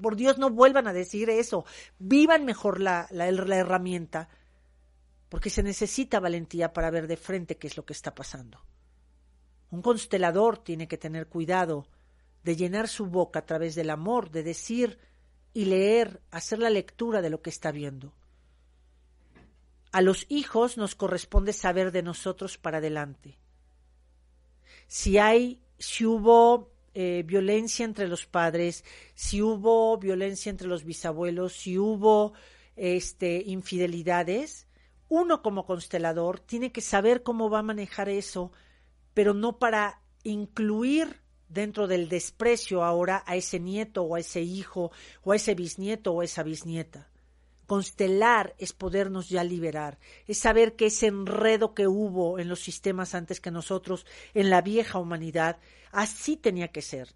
[0.00, 1.64] por Dios no vuelvan a decir eso,
[1.98, 4.28] vivan mejor la, la, herramienta,
[5.28, 8.64] porque se necesita valentía para ver de frente qué es lo que está pasando.
[9.70, 11.86] Un constelador tiene que tener cuidado
[12.42, 14.98] de llenar su boca a través del amor, de decir
[15.54, 18.12] y leer, hacer la lectura de lo que está viendo.
[19.92, 23.38] A los hijos nos corresponde saber de nosotros para adelante.
[24.86, 28.84] Si hay, si hubo eh, violencia entre los padres,
[29.14, 32.32] si hubo violencia entre los bisabuelos, si hubo
[32.76, 34.66] este, infidelidades,
[35.08, 38.52] uno como constelador tiene que saber cómo va a manejar eso,
[39.14, 44.90] pero no para incluir dentro del desprecio ahora a ese nieto o a ese hijo
[45.22, 47.11] o a ese bisnieto o a esa bisnieta.
[47.72, 53.14] Constelar es podernos ya liberar, es saber que ese enredo que hubo en los sistemas
[53.14, 54.04] antes que nosotros,
[54.34, 55.58] en la vieja humanidad,
[55.90, 57.14] así tenía que ser.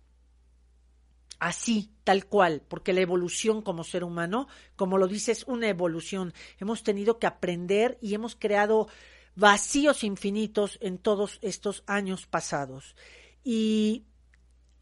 [1.38, 6.32] Así, tal cual, porque la evolución como ser humano, como lo dices, una evolución.
[6.58, 8.88] Hemos tenido que aprender y hemos creado
[9.34, 12.96] vacíos infinitos en todos estos años pasados.
[13.44, 14.06] Y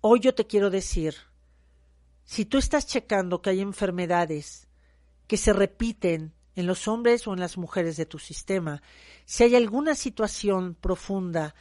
[0.00, 1.16] hoy yo te quiero decir,
[2.22, 4.68] si tú estás checando que hay enfermedades,
[5.26, 8.82] que se repiten en los hombres o en las mujeres de tu sistema,
[9.24, 11.54] si hay alguna situación profunda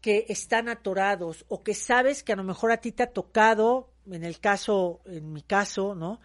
[0.00, 3.90] que están atorados o que sabes que a lo mejor a ti te ha tocado,
[4.10, 6.20] en el caso, en mi caso, ¿no?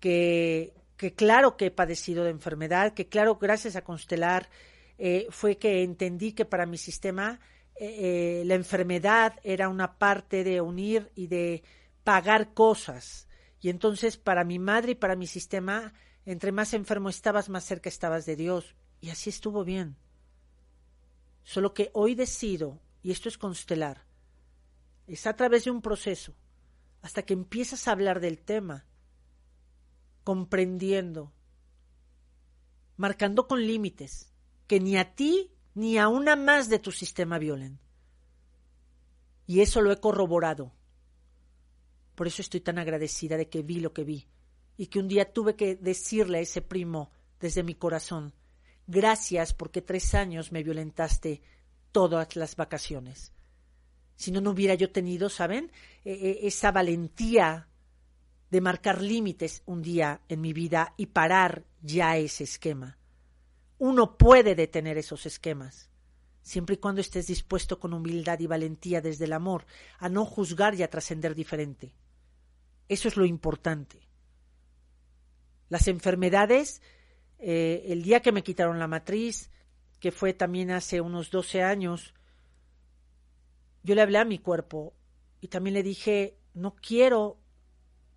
[0.00, 4.50] Que, que claro que he padecido de enfermedad, que claro, gracias a constelar,
[4.98, 7.40] eh, fue que entendí que para mi sistema
[7.76, 11.62] eh, eh, la enfermedad era una parte de unir y de
[12.02, 13.25] pagar cosas
[13.66, 15.92] y entonces para mi madre y para mi sistema,
[16.24, 18.76] entre más enfermo estabas, más cerca estabas de Dios.
[19.00, 19.96] Y así estuvo bien.
[21.42, 24.04] Solo que hoy decido, y esto es constelar,
[25.08, 26.32] es a través de un proceso,
[27.02, 28.86] hasta que empiezas a hablar del tema,
[30.22, 31.32] comprendiendo,
[32.96, 34.32] marcando con límites,
[34.68, 37.80] que ni a ti ni a una más de tu sistema violen.
[39.44, 40.72] Y eso lo he corroborado.
[42.16, 44.26] Por eso estoy tan agradecida de que vi lo que vi
[44.76, 48.34] y que un día tuve que decirle a ese primo desde mi corazón,
[48.86, 51.42] gracias porque tres años me violentaste
[51.92, 53.32] todas las vacaciones.
[54.16, 55.70] Si no, no hubiera yo tenido, ¿saben?
[56.04, 57.68] E, e, esa valentía
[58.50, 62.98] de marcar límites un día en mi vida y parar ya ese esquema.
[63.78, 65.90] Uno puede detener esos esquemas,
[66.40, 69.66] siempre y cuando estés dispuesto con humildad y valentía desde el amor
[69.98, 71.92] a no juzgar y a trascender diferente.
[72.88, 74.00] Eso es lo importante.
[75.68, 76.80] Las enfermedades,
[77.38, 79.50] eh, el día que me quitaron la matriz,
[80.00, 82.14] que fue también hace unos 12 años,
[83.82, 84.94] yo le hablé a mi cuerpo
[85.40, 87.38] y también le dije, no quiero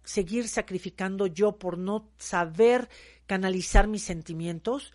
[0.03, 2.89] seguir sacrificando yo por no saber
[3.27, 4.93] canalizar mis sentimientos,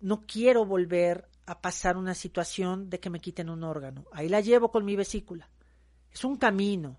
[0.00, 4.06] no quiero volver a pasar una situación de que me quiten un órgano.
[4.12, 5.48] Ahí la llevo con mi vesícula.
[6.12, 6.98] Es un camino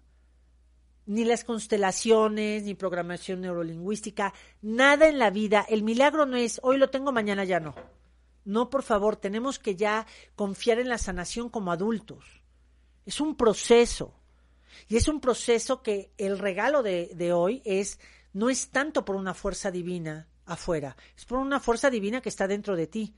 [1.11, 5.65] ni las constelaciones, ni programación neurolingüística, nada en la vida.
[5.67, 7.75] El milagro no es hoy lo tengo, mañana ya no.
[8.45, 10.07] No, por favor, tenemos que ya
[10.37, 12.23] confiar en la sanación como adultos.
[13.05, 14.15] Es un proceso.
[14.87, 17.99] Y es un proceso que el regalo de, de hoy es,
[18.31, 22.47] no es tanto por una fuerza divina afuera, es por una fuerza divina que está
[22.47, 23.15] dentro de ti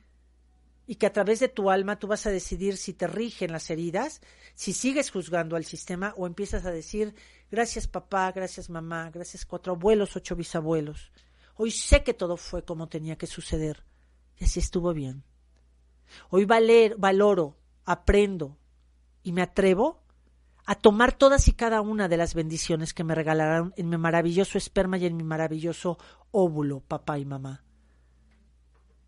[0.86, 3.70] y que a través de tu alma tú vas a decidir si te rigen las
[3.70, 4.22] heridas,
[4.54, 7.16] si sigues juzgando al sistema o empiezas a decir,
[7.50, 11.12] gracias papá, gracias mamá, gracias cuatro abuelos, ocho bisabuelos.
[11.56, 13.84] Hoy sé que todo fue como tenía que suceder
[14.38, 15.24] y así estuvo bien.
[16.30, 18.58] Hoy valer, valoro, aprendo
[19.24, 20.04] y me atrevo
[20.66, 24.58] a tomar todas y cada una de las bendiciones que me regalaron en mi maravilloso
[24.58, 25.98] esperma y en mi maravilloso
[26.32, 27.63] óvulo, papá y mamá.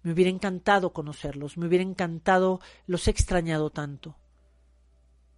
[0.05, 4.15] Me hubiera encantado conocerlos, me hubiera encantado, los he extrañado tanto.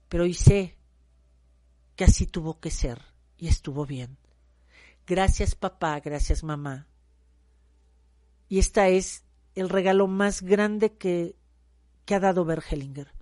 [0.10, 0.76] Pero hoy sé
[1.96, 3.02] que así tuvo que ser
[3.38, 4.18] y estuvo bien.
[5.06, 6.86] Gracias papá, gracias mamá.
[8.50, 9.24] Y esta es
[9.56, 11.38] el regalo más grande que,
[12.14, 13.14] ha dado Bergelinger.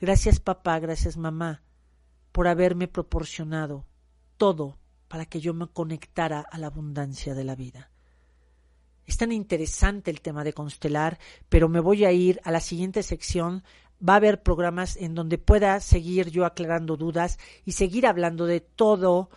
[0.00, 1.64] Gracias papá, gracias mamá,
[2.30, 3.84] por haberme proporcionado
[4.36, 4.78] todo
[5.08, 7.90] para que yo me conectara a la abundancia de la vida.
[9.06, 13.02] Es tan interesante el tema de constelar, pero me voy a ir a la siguiente
[13.02, 13.62] sección.
[14.06, 18.60] Va a haber programas en donde pueda seguir yo aclarando dudas y seguir hablando de
[18.60, 19.30] todo,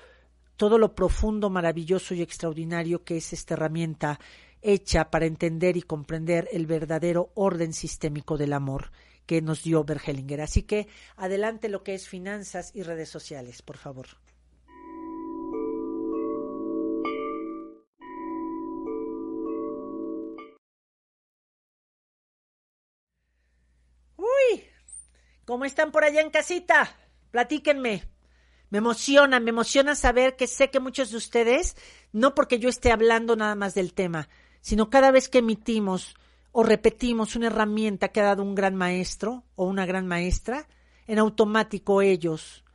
[0.55, 4.19] todo lo profundo, maravilloso y extraordinario que es esta herramienta
[4.61, 8.91] hecha para entender y comprender el verdadero orden sistémico del amor
[9.25, 10.41] que nos dio Bergelinger.
[10.41, 10.87] Así que
[11.17, 14.07] adelante lo que es finanzas y redes sociales, por favor.
[25.47, 26.93] ¿Cómo están por allá en casita?
[27.31, 28.03] Platíquenme.
[28.69, 31.77] Me emociona, me emociona saber que sé que muchos de ustedes,
[32.11, 34.27] no porque yo esté hablando nada más del tema,
[34.59, 36.17] sino cada vez que emitimos
[36.51, 40.67] o repetimos una herramienta que ha dado un gran maestro o una gran maestra,
[41.07, 42.65] en automático ellos,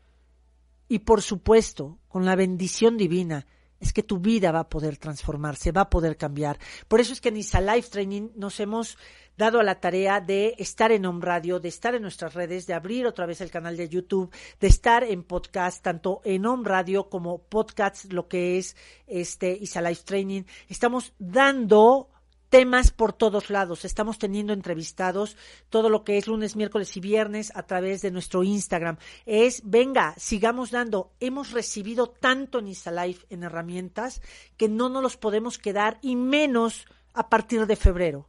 [0.88, 3.46] y por supuesto, con la bendición divina,
[3.82, 6.58] es que tu vida va a poder transformarse, va a poder cambiar.
[6.86, 8.96] Por eso es que en Isa Life Training nos hemos
[9.36, 12.74] dado a la tarea de estar en Home Radio, de estar en nuestras redes, de
[12.74, 17.08] abrir otra vez el canal de YouTube, de estar en podcast, tanto en Home Radio
[17.08, 18.76] como podcast, lo que es
[19.08, 20.44] este Isa Life Training.
[20.68, 22.11] Estamos dando
[22.52, 23.86] temas por todos lados.
[23.86, 25.38] Estamos teniendo entrevistados
[25.70, 28.98] todo lo que es lunes, miércoles y viernes a través de nuestro Instagram.
[29.24, 31.14] Es, venga, sigamos dando.
[31.18, 34.20] Hemos recibido tanto en Life en herramientas
[34.58, 36.84] que no nos los podemos quedar y menos
[37.14, 38.28] a partir de febrero.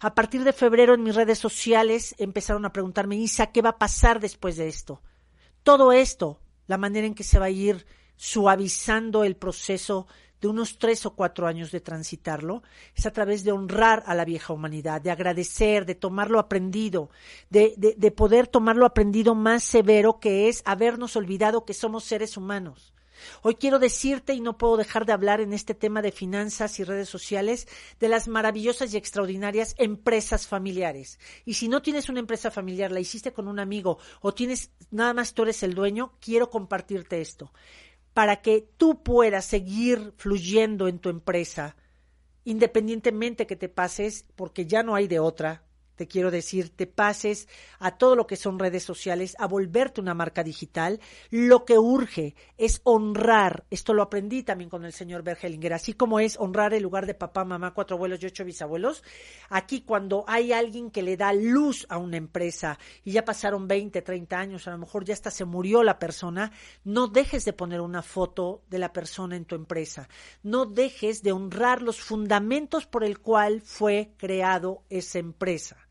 [0.00, 3.78] A partir de febrero en mis redes sociales empezaron a preguntarme, Isa, ¿qué va a
[3.78, 5.02] pasar después de esto?
[5.64, 6.38] Todo esto,
[6.68, 10.06] la manera en que se va a ir suavizando el proceso
[10.46, 12.62] de unos tres o cuatro años de transitarlo,
[12.94, 17.10] es a través de honrar a la vieja humanidad, de agradecer, de tomar lo aprendido,
[17.50, 22.04] de, de, de poder tomar lo aprendido más severo que es habernos olvidado que somos
[22.04, 22.92] seres humanos
[23.42, 26.84] Hoy quiero decirte, y no puedo dejar de hablar en este tema de finanzas y
[26.84, 27.66] redes sociales,
[28.00, 31.18] de las maravillosas y extraordinarias empresas familiares.
[31.44, 35.14] Y si no tienes una empresa familiar, la hiciste con un amigo o tienes nada
[35.14, 37.52] más tú eres el dueño, quiero compartirte esto.
[38.16, 41.76] Para que tú puedas seguir fluyendo en tu empresa,
[42.44, 45.65] independientemente que te pases, porque ya no hay de otra,
[45.96, 50.14] te quiero decir, te pases a todo lo que son redes sociales, a volverte una
[50.14, 55.72] marca digital, lo que urge es honrar, esto lo aprendí también con el señor Bergelinger,
[55.72, 59.02] así como es honrar el lugar de papá, mamá, cuatro abuelos y ocho bisabuelos,
[59.48, 64.02] aquí cuando hay alguien que le da luz a una empresa y ya pasaron 20,
[64.02, 66.52] 30 años, a lo mejor ya hasta se murió la persona,
[66.84, 70.08] no dejes de poner una foto de la persona en tu empresa,
[70.42, 75.85] no dejes de honrar los fundamentos por el cual fue creado esa empresa.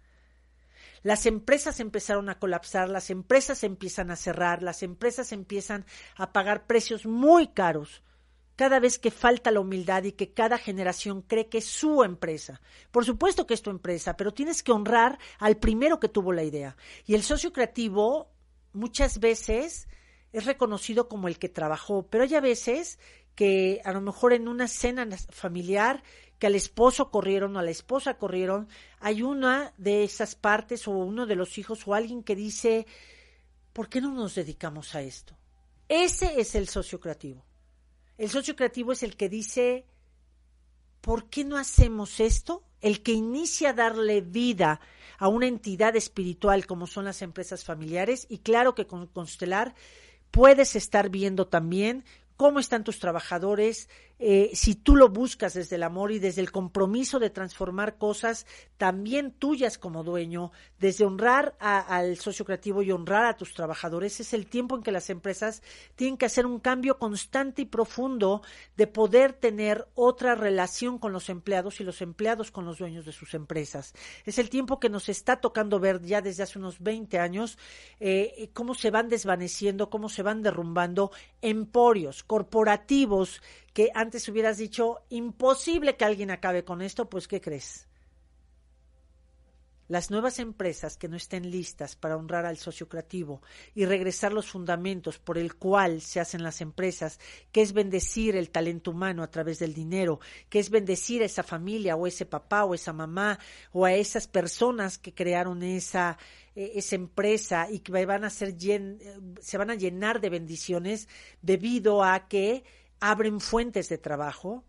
[1.06, 5.86] Las empresas empezaron a colapsar, las empresas empiezan a cerrar, las empresas empiezan
[6.16, 8.02] a pagar precios muy caros
[8.56, 12.60] cada vez que falta la humildad y que cada generación cree que es su empresa.
[12.90, 16.44] Por supuesto que es tu empresa, pero tienes que honrar al primero que tuvo la
[16.44, 16.76] idea.
[17.06, 18.32] Y el socio creativo
[18.74, 19.88] muchas veces
[20.34, 22.98] es reconocido como el que trabajó, pero hay a veces
[23.36, 26.04] que a lo mejor en una cena familiar
[26.40, 28.68] que al esposo corrieron o a la esposa corrieron,
[29.00, 32.88] hay una de esas partes o uno de los hijos o alguien que dice,
[33.74, 35.38] ¿por qué no nos dedicamos a esto?
[35.88, 37.46] Ese es el socio creativo.
[38.18, 39.86] El socio creativo es el que dice,
[41.02, 42.64] ¿por qué no hacemos esto?
[42.82, 44.80] El que inicia a darle vida
[45.18, 49.76] a una entidad espiritual como son las empresas familiares y claro que con Constelar
[50.32, 52.04] puedes estar viendo también
[52.38, 56.52] cómo están tus trabajadores, eh, si tú lo buscas desde el amor y desde el
[56.52, 58.46] compromiso de transformar cosas
[58.78, 64.34] también tuyas como dueño, desde honrar al socio creativo y honrar a tus trabajadores, es
[64.34, 65.62] el tiempo en que las empresas
[65.96, 68.42] tienen que hacer un cambio constante y profundo
[68.78, 73.12] de poder tener otra relación con los empleados y los empleados con los dueños de
[73.12, 73.94] sus empresas.
[74.26, 77.58] Es el tiempo que nos está tocando ver ya desde hace unos 20 años
[78.00, 81.12] eh, cómo se van desvaneciendo, cómo se van derrumbando
[81.42, 83.42] emporios corporativos
[83.76, 87.90] que antes hubieras dicho, imposible que alguien acabe con esto, pues ¿qué crees?
[89.90, 93.42] Las nuevas empresas que no estén listas para honrar al socio creativo
[93.76, 97.20] y regresar los fundamentos por el cual se hacen las empresas,
[97.52, 101.44] que es bendecir el talento humano a través del dinero, que es bendecir a esa
[101.44, 103.38] familia o ese papá o esa mamá
[103.74, 106.18] o a esas personas que crearon esa,
[106.56, 108.56] e, esa empresa y que van a ser
[109.42, 111.10] se van a llenar de bendiciones
[111.42, 112.64] debido a que
[113.00, 114.64] abren fuentes de trabajo,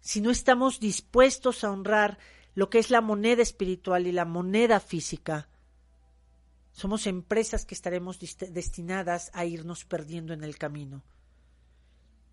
[0.00, 2.18] si no estamos dispuestos a honrar
[2.54, 5.48] lo que es la moneda espiritual y la moneda física,
[6.72, 11.02] somos empresas que estaremos destinadas a irnos perdiendo en el camino.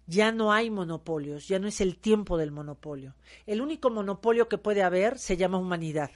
[0.08, 3.16] Ya no hay monopolios, ya no es el tiempo del monopolio.
[3.48, 6.12] El único monopolio que puede haber se llama humanidad.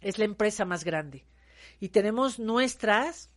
[0.00, 1.26] Es la empresa más grande.
[1.78, 3.28] Y tenemos nuestras,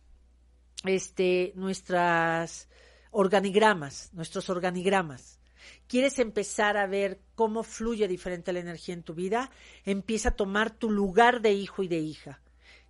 [0.84, 2.68] este, nuestras
[3.14, 5.38] organigramas, nuestros organigramas.
[5.86, 9.50] ¿Quieres empezar a ver cómo fluye diferente la energía en tu vida?
[9.84, 12.40] Empieza a tomar tu lugar de hijo y de hija.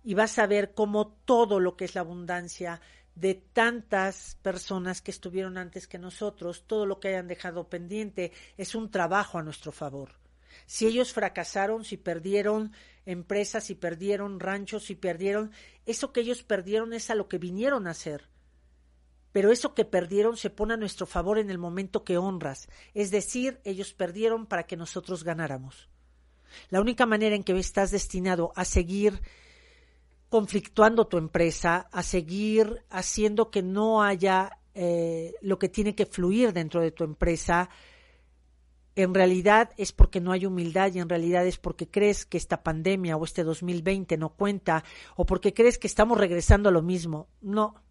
[0.03, 2.81] Y vas a ver cómo todo lo que es la abundancia
[3.13, 8.73] de tantas personas que estuvieron antes que nosotros, todo lo que hayan dejado pendiente, es
[8.73, 10.09] un trabajo a nuestro favor.
[10.65, 12.73] Si ellos fracasaron, si perdieron
[13.05, 15.51] empresas, si perdieron ranchos, si perdieron,
[15.85, 18.34] eso que ellos perdieron es a lo que vinieron a hacer
[19.35, 23.11] pero eso que perdieron se pone a nuestro favor en el momento que honras, es
[23.11, 25.89] decir, ellos perdieron para que nosotros ganáramos.
[26.69, 29.19] La única manera en que estás destinado a seguir
[30.29, 36.53] conflictuando tu empresa, a seguir haciendo que no haya eh, lo que tiene que fluir
[36.53, 37.69] dentro de tu empresa,
[38.95, 42.63] en realidad es porque no hay humildad y en realidad es porque crees que esta
[42.63, 44.85] pandemia o este 2020 no cuenta
[45.17, 47.27] o porque crees que estamos regresando a lo mismo.
[47.41, 47.83] No,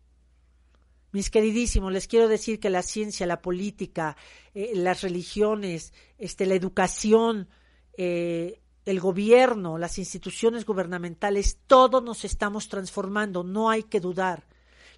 [1.15, 4.17] mis queridísimos, les quiero decir que la ciencia, la política,
[4.53, 7.49] eh, las religiones, este, la educación,
[7.97, 14.49] eh, el gobierno, las instituciones gubernamentales, todos nos estamos transformando, no hay que dudar.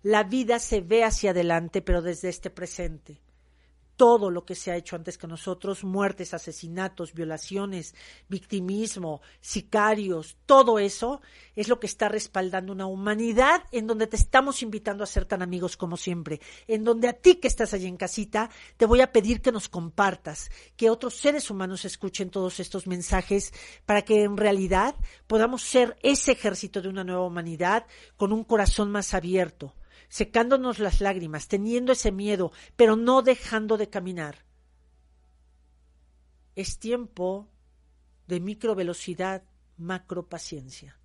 [0.02, 3.20] La vida se ve hacia adelante, pero desde este presente
[3.96, 7.94] todo lo que se ha hecho antes que nosotros, muertes, asesinatos, violaciones,
[8.28, 11.20] victimismo, sicarios, todo eso
[11.56, 15.42] es lo que está respaldando una humanidad en donde te estamos invitando a ser tan
[15.42, 19.12] amigos como siempre, en donde a ti que estás allí en casita te voy a
[19.12, 23.52] pedir que nos compartas, que otros seres humanos escuchen todos estos mensajes
[23.86, 24.94] para que en realidad
[25.26, 27.86] podamos ser ese ejército de una nueva humanidad
[28.16, 29.74] con un corazón más abierto
[30.08, 34.44] secándonos las lágrimas, teniendo ese miedo, pero no dejando de caminar.
[36.54, 37.48] Es tiempo
[38.26, 39.44] de microvelocidad,
[39.76, 40.98] macropaciencia.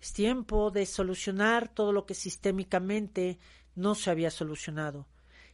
[0.00, 3.38] Es tiempo de solucionar todo lo que sistémicamente
[3.74, 5.06] no se había solucionado.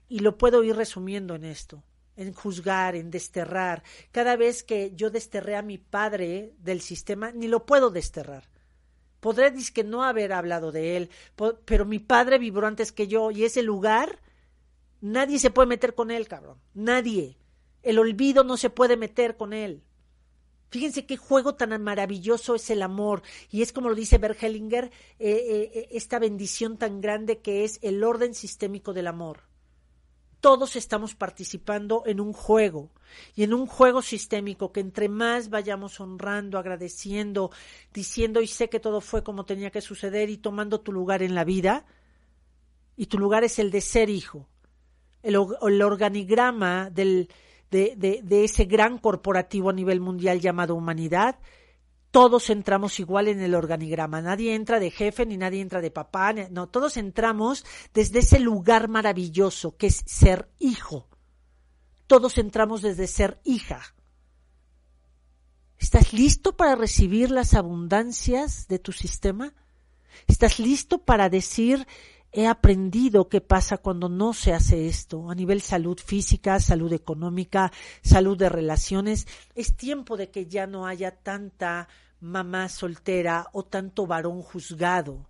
[0.08, 1.84] Y lo puedo ir resumiendo en esto,
[2.16, 3.82] en juzgar, en desterrar.
[4.10, 8.48] Cada vez que yo desterré a mi padre del sistema, ni lo puedo desterrar.
[9.20, 11.10] Podré que no haber hablado de él,
[11.64, 14.20] pero mi padre vibró antes que yo y ese lugar
[15.00, 16.58] nadie se puede meter con él, cabrón.
[16.74, 17.36] Nadie.
[17.82, 19.82] El olvido no se puede meter con él.
[20.70, 23.22] Fíjense qué juego tan maravilloso es el amor.
[23.50, 27.78] Y es como lo dice Bergelinger, eh, eh, eh, esta bendición tan grande que es
[27.82, 29.47] el orden sistémico del amor
[30.40, 32.90] todos estamos participando en un juego
[33.34, 37.50] y en un juego sistémico que entre más vayamos honrando, agradeciendo,
[37.92, 41.34] diciendo y sé que todo fue como tenía que suceder y tomando tu lugar en
[41.34, 41.86] la vida,
[42.96, 44.48] y tu lugar es el de ser hijo,
[45.22, 47.28] el, organigrama del,
[47.70, 51.38] de, de ese gran corporativo a nivel mundial llamado humanidad,
[52.10, 54.22] todos entramos igual en el organigrama.
[54.22, 56.32] Nadie entra de jefe ni nadie entra de papá.
[56.32, 61.08] No, todos entramos desde ese lugar maravilloso que es ser hijo.
[62.06, 63.94] Todos entramos desde ser hija.
[65.78, 69.54] ¿Estás listo para recibir las abundancias de tu sistema?
[70.26, 71.86] ¿Estás listo para decir,
[72.32, 77.72] he aprendido qué pasa cuando no se hace esto a nivel salud física, salud económica,
[78.02, 79.26] salud de relaciones.
[79.54, 81.88] Es tiempo de que ya no haya tanta
[82.20, 85.26] mamá soltera o tanto varón juzgado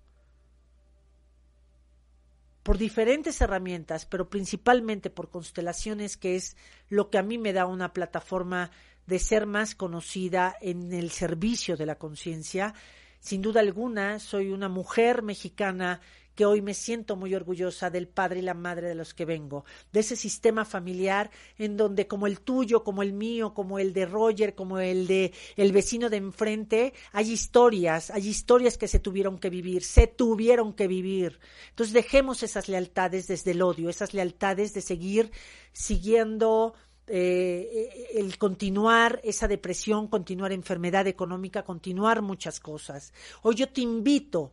[2.69, 6.55] por diferentes herramientas, pero principalmente por constelaciones, que es
[6.91, 8.71] lo que a mí me da una plataforma
[9.07, 12.75] de ser más conocida en el servicio de la conciencia.
[13.21, 16.03] Sin duda alguna, soy una mujer mexicana
[16.39, 19.65] que hoy me siento muy orgullosa del padre y la madre de los que vengo,
[19.93, 24.07] de ese sistema familiar en donde como el tuyo, como el mío, como el de
[24.07, 29.37] Roger, como el de el vecino de enfrente, hay historias, hay historias que se tuvieron
[29.41, 31.41] que vivir, se tuvieron que vivir.
[31.71, 35.33] Entonces dejemos esas lealtades desde el odio, esas lealtades de seguir
[35.73, 36.75] siguiendo
[37.09, 43.13] eh, el continuar esa depresión, continuar enfermedad económica, continuar muchas cosas.
[43.43, 44.53] Hoy yo te invito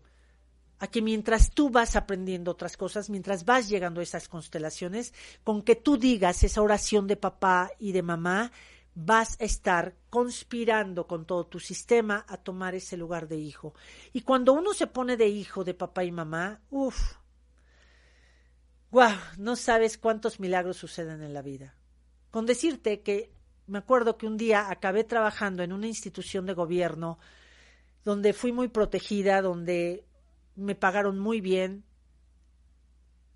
[0.80, 5.14] a que mientras tú vas aprendiendo otras cosas, mientras vas llegando a esas constelaciones,
[5.44, 8.52] con que tú digas esa oración de papá y de mamá,
[8.96, 13.74] vas a estar conspirando con todo tu sistema a tomar ese lugar de hijo.
[14.14, 17.16] Y cuando uno se pone de hijo de papá y mamá, uff,
[18.90, 21.76] guau, no sabes cuántos milagros suceden en la vida.
[22.32, 23.32] Con decirte que
[23.68, 27.20] me acuerdo que un día acabé trabajando en una institución de gobierno
[28.04, 30.06] donde fui muy protegida, donde
[30.56, 31.84] me pagaron muy bien.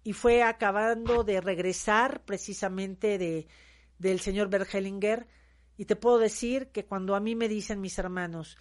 [0.03, 3.47] Y fue acabando de regresar precisamente de
[3.99, 5.28] del señor Bergelinger.
[5.78, 8.57] Y te puedo decir que cuando a mí me dicen mis hermanos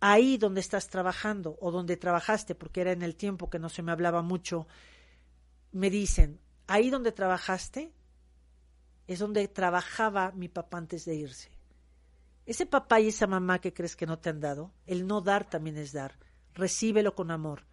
[0.00, 3.82] ahí donde estás trabajando o donde trabajaste porque era en el tiempo que no se
[3.82, 4.66] me hablaba mucho
[5.72, 7.92] me dicen ahí donde trabajaste
[9.06, 11.50] es donde trabajaba mi papá antes de irse
[12.46, 15.48] ese papá y esa mamá que crees que no te han dado el no dar
[15.50, 16.16] también es dar
[16.58, 17.64] recíbelo con amor.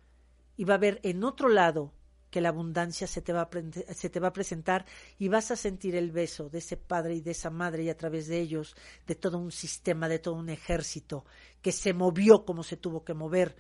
[0.56, 1.94] Y va a ver en otro lado
[2.30, 4.86] que la abundancia se te, va a, se te va a presentar
[5.18, 7.98] y vas a sentir el beso de ese padre y de esa madre y a
[7.98, 8.76] través de ellos
[9.08, 11.26] de todo un sistema, de todo un ejército
[11.62, 13.56] que se movió como se tuvo que mover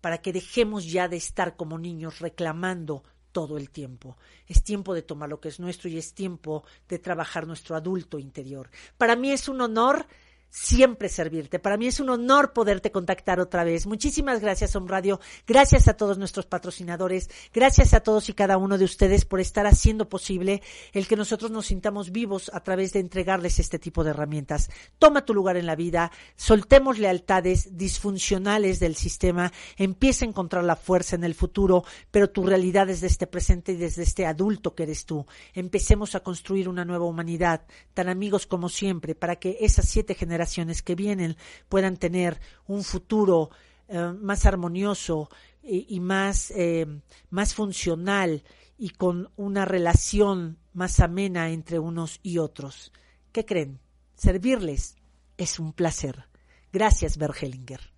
[0.00, 4.16] para que dejemos ya de estar como niños reclamando todo el tiempo.
[4.46, 8.18] Es tiempo de tomar lo que es nuestro y es tiempo de trabajar nuestro adulto
[8.18, 8.70] interior.
[8.96, 10.06] Para mí es un honor
[10.50, 11.58] siempre servirte.
[11.58, 13.86] Para mí es un honor poderte contactar otra vez.
[13.86, 15.20] Muchísimas gracias, Om Radio.
[15.46, 17.28] Gracias a todos nuestros patrocinadores.
[17.52, 21.50] Gracias a todos y cada uno de ustedes por estar haciendo posible el que nosotros
[21.50, 24.70] nos sintamos vivos a través de entregarles este tipo de herramientas.
[24.98, 30.76] Toma tu lugar en la vida, soltemos lealtades disfuncionales del sistema, empieza a encontrar la
[30.76, 34.84] fuerza en el futuro, pero tu realidad desde este presente y desde este adulto que
[34.84, 35.26] eres tú.
[35.52, 40.37] Empecemos a construir una nueva humanidad, tan amigos como siempre, para que esas siete generaciones
[40.38, 41.36] generaciones que vienen
[41.68, 43.50] puedan tener un futuro
[43.88, 45.28] eh, más armonioso
[45.62, 46.86] y, más, eh,
[47.28, 48.42] más funcional
[48.78, 52.92] y con una relación más amena entre unos y otros.
[53.32, 53.80] ¿Qué creen?
[54.14, 54.96] Servirles
[55.36, 56.24] es un placer.
[56.72, 57.97] Gracias, Bergelinger.